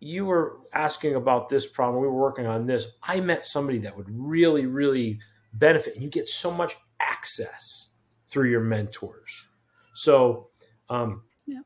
[0.00, 2.02] you were asking about this problem.
[2.02, 2.88] We were working on this.
[3.02, 5.20] I met somebody that would really, really
[5.54, 5.94] benefit.
[5.94, 7.90] And you get so much access
[8.26, 9.46] through your mentors.
[9.94, 10.48] So,
[10.88, 11.60] um, yeah.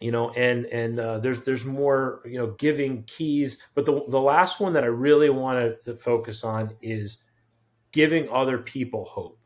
[0.00, 3.64] you know, and and uh, there's there's more you know giving keys.
[3.74, 7.24] But the the last one that I really wanted to focus on is
[7.92, 9.38] giving other people hope.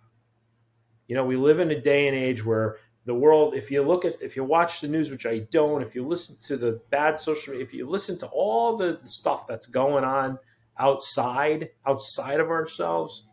[1.08, 4.04] You know, we live in a day and age where the world, if you look
[4.04, 7.18] at, if you watch the news, which I don't, if you listen to the bad
[7.18, 10.38] social media, if you listen to all the stuff that's going on
[10.78, 13.28] outside, outside of ourselves,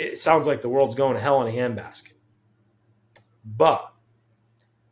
[0.00, 2.12] it sounds like the world's going to hell in a handbasket.
[3.44, 3.92] But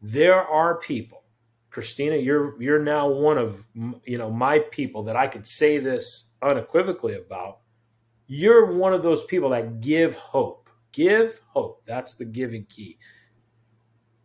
[0.02, 1.24] there are people,
[1.70, 3.64] Christina, you're you're now one of
[4.04, 7.60] you know my people that I could say this unequivocally about
[8.26, 10.68] you're one of those people that give hope.
[10.92, 11.84] Give hope.
[11.86, 12.98] That's the giving key.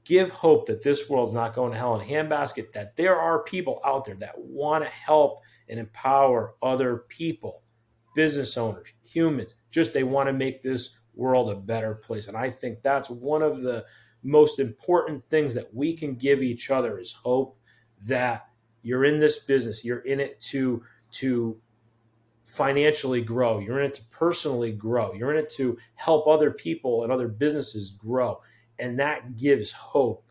[0.04, 3.44] Give hope that this world's not going to hell in a handbasket, that there are
[3.44, 7.62] people out there that want to help and empower other people,
[8.14, 9.56] business owners, humans.
[9.74, 12.28] Just they want to make this world a better place.
[12.28, 13.86] And I think that's one of the
[14.22, 17.58] most important things that we can give each other is hope
[18.04, 18.48] that
[18.84, 21.58] you're in this business, you're in it to to
[22.46, 23.60] financially grow.
[23.60, 25.14] You're in it to personally grow.
[25.14, 28.42] You're in it to help other people and other businesses grow.
[28.80, 30.24] And that gives hope.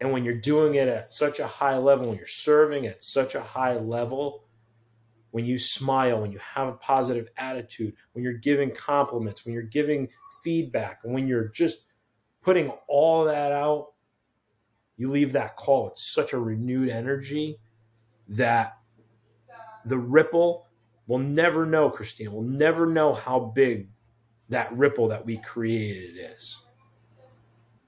[0.00, 3.34] And when you're doing it at such a high level, when you're serving at such
[3.34, 4.44] a high level,
[5.30, 9.62] when you smile, when you have a positive attitude, when you're giving compliments, when you're
[9.62, 10.08] giving
[10.42, 11.86] feedback, when you're just
[12.42, 13.88] putting all that out,
[14.96, 17.58] you leave that call with such a renewed energy
[18.28, 18.78] that
[19.84, 20.66] the ripple
[21.08, 22.30] We'll never know, Christina.
[22.30, 23.88] We'll never know how big
[24.50, 26.62] that ripple that we created is.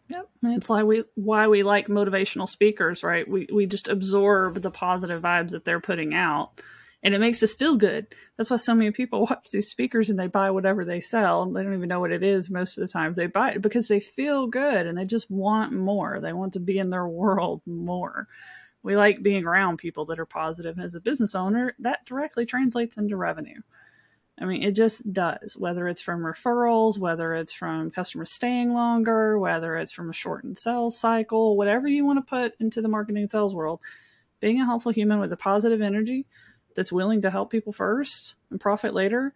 [0.09, 0.29] Yep.
[0.43, 3.29] And it's like we why we like motivational speakers, right?
[3.29, 6.61] We we just absorb the positive vibes that they're putting out.
[7.03, 8.09] And it makes us feel good.
[8.37, 11.47] That's why so many people watch these speakers and they buy whatever they sell.
[11.47, 13.15] They don't even know what it is most of the time.
[13.15, 16.21] They buy it because they feel good and they just want more.
[16.21, 18.29] They want to be in their world more
[18.83, 20.79] we like being around people that are positive.
[20.79, 23.61] As a business owner, that directly translates into revenue.
[24.41, 29.39] I mean, it just does, whether it's from referrals, whether it's from customers staying longer,
[29.39, 33.23] whether it's from a shortened sales cycle, whatever you want to put into the marketing
[33.23, 33.81] and sales world,
[34.41, 36.25] being a helpful human with a positive energy
[36.75, 39.33] that's willing to help people first and profit later,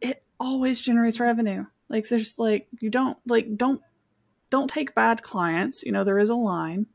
[0.00, 1.66] it always generates revenue.
[1.88, 3.80] Like there's like you don't like don't
[4.50, 6.86] don't take bad clients, you know, there is a line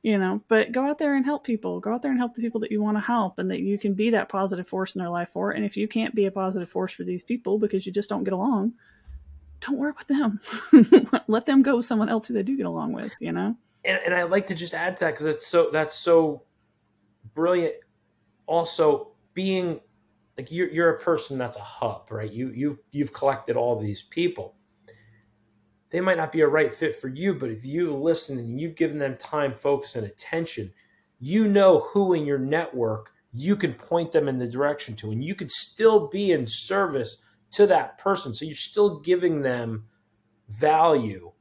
[0.00, 1.80] you know but go out there and help people.
[1.80, 3.78] Go out there and help the people that you want to help and that you
[3.78, 5.50] can be that positive force in their life for.
[5.50, 8.24] And if you can't be a positive force for these people because you just don't
[8.24, 8.74] get along
[9.60, 10.40] don't work with them.
[11.26, 13.56] Let them go with someone else who they do get along with you know?
[13.84, 16.42] And, and i like to just add to that because it's so that's so
[17.34, 17.74] brilliant
[18.48, 19.80] also being
[20.36, 24.02] like you're, you're a person that's a hub right you you you've collected all these
[24.02, 24.56] people
[25.90, 28.76] they might not be a right fit for you, but if you listen and you've
[28.76, 30.72] given them time, focus, and attention,
[31.18, 35.22] you know who in your network you can point them in the direction to, and
[35.22, 37.18] you could still be in service
[37.50, 38.34] to that person.
[38.34, 39.84] So you're still giving them
[40.48, 41.32] value,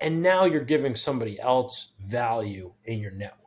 [0.00, 3.37] and now you're giving somebody else value in your network.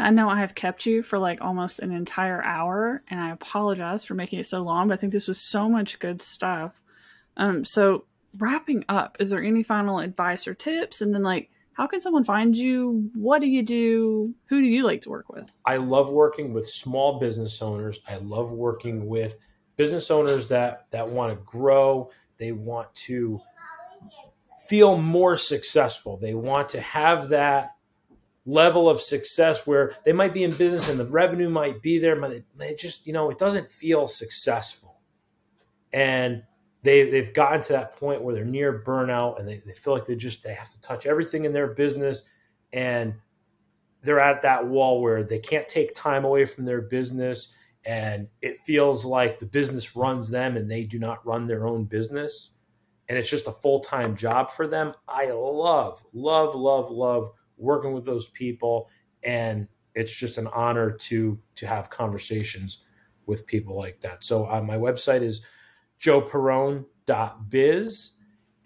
[0.00, 4.04] I know I have kept you for like almost an entire hour, and I apologize
[4.04, 6.80] for making it so long, but I think this was so much good stuff.
[7.36, 8.04] Um, so
[8.38, 11.00] wrapping up, is there any final advice or tips?
[11.00, 13.10] And then like, how can someone find you?
[13.14, 14.34] What do you do?
[14.46, 15.54] Who do you like to work with?
[15.64, 18.00] I love working with small business owners.
[18.08, 19.38] I love working with
[19.76, 22.10] business owners that that want to grow.
[22.36, 23.40] They want to
[24.68, 26.16] feel more successful.
[26.16, 27.70] They want to have that
[28.46, 32.18] level of success where they might be in business and the revenue might be there,
[32.18, 35.00] but it just, you know, it doesn't feel successful.
[35.92, 36.42] And
[36.82, 40.06] they they've gotten to that point where they're near burnout and they, they feel like
[40.06, 42.28] they just they have to touch everything in their business
[42.72, 43.14] and
[44.02, 48.58] they're at that wall where they can't take time away from their business and it
[48.60, 52.54] feels like the business runs them and they do not run their own business
[53.08, 54.94] and it's just a full time job for them.
[55.08, 58.88] I love, love, love, love working with those people,
[59.22, 62.82] and it's just an honor to to have conversations
[63.26, 64.24] with people like that.
[64.24, 65.44] So uh, my website is
[66.00, 68.16] joeperone.biz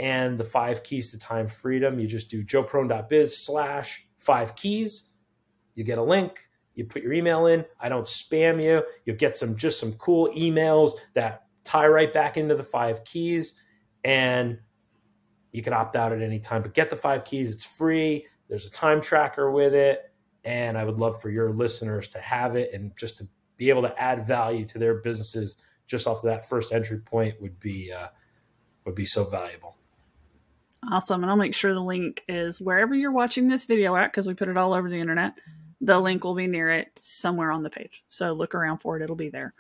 [0.01, 1.99] and the five keys to time freedom.
[1.99, 5.11] You just do joeperone.biz slash five keys.
[5.75, 6.49] You get a link.
[6.75, 7.65] You put your email in.
[7.79, 8.83] I don't spam you.
[9.05, 13.61] You'll get some just some cool emails that tie right back into the five keys,
[14.03, 14.59] and
[15.53, 16.63] you can opt out at any time.
[16.63, 17.53] But get the five keys.
[17.53, 18.27] It's free.
[18.49, 20.13] There's a time tracker with it,
[20.45, 23.83] and I would love for your listeners to have it and just to be able
[23.83, 27.93] to add value to their businesses just off of that first entry point would be
[27.93, 28.09] uh,
[28.85, 29.77] would be so valuable.
[30.91, 31.23] Awesome.
[31.23, 34.35] And I'll make sure the link is wherever you're watching this video at because we
[34.35, 35.35] put it all over the internet.
[35.81, 38.05] The link will be near it somewhere on the page.
[38.09, 39.55] So look around for it, it'll be there.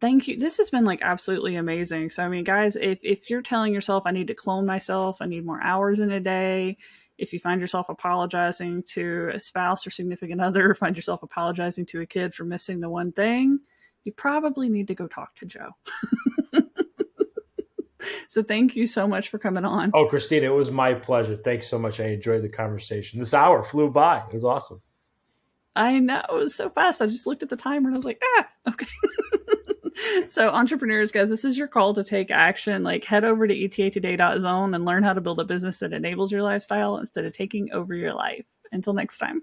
[0.00, 0.38] Thank you.
[0.38, 2.10] This has been like absolutely amazing.
[2.10, 5.26] So I mean, guys, if if you're telling yourself I need to clone myself, I
[5.26, 6.78] need more hours in a day,
[7.18, 12.00] if you find yourself apologizing to a spouse or significant other, find yourself apologizing to
[12.00, 13.60] a kid for missing the one thing,
[14.04, 15.70] you probably need to go talk to Joe.
[18.28, 19.90] so thank you so much for coming on.
[19.94, 21.36] Oh, Christina, it was my pleasure.
[21.36, 22.00] Thanks so much.
[22.00, 23.18] I enjoyed the conversation.
[23.18, 24.18] This hour flew by.
[24.18, 24.80] It was awesome.
[25.74, 26.22] I know.
[26.30, 27.02] It was so fast.
[27.02, 28.86] I just looked at the timer and I was like, ah, okay.
[30.28, 32.82] so entrepreneurs guys this is your call to take action.
[32.82, 36.42] Like head over to etatoday.zone and learn how to build a business that enables your
[36.42, 38.46] lifestyle instead of taking over your life.
[38.72, 39.42] Until next time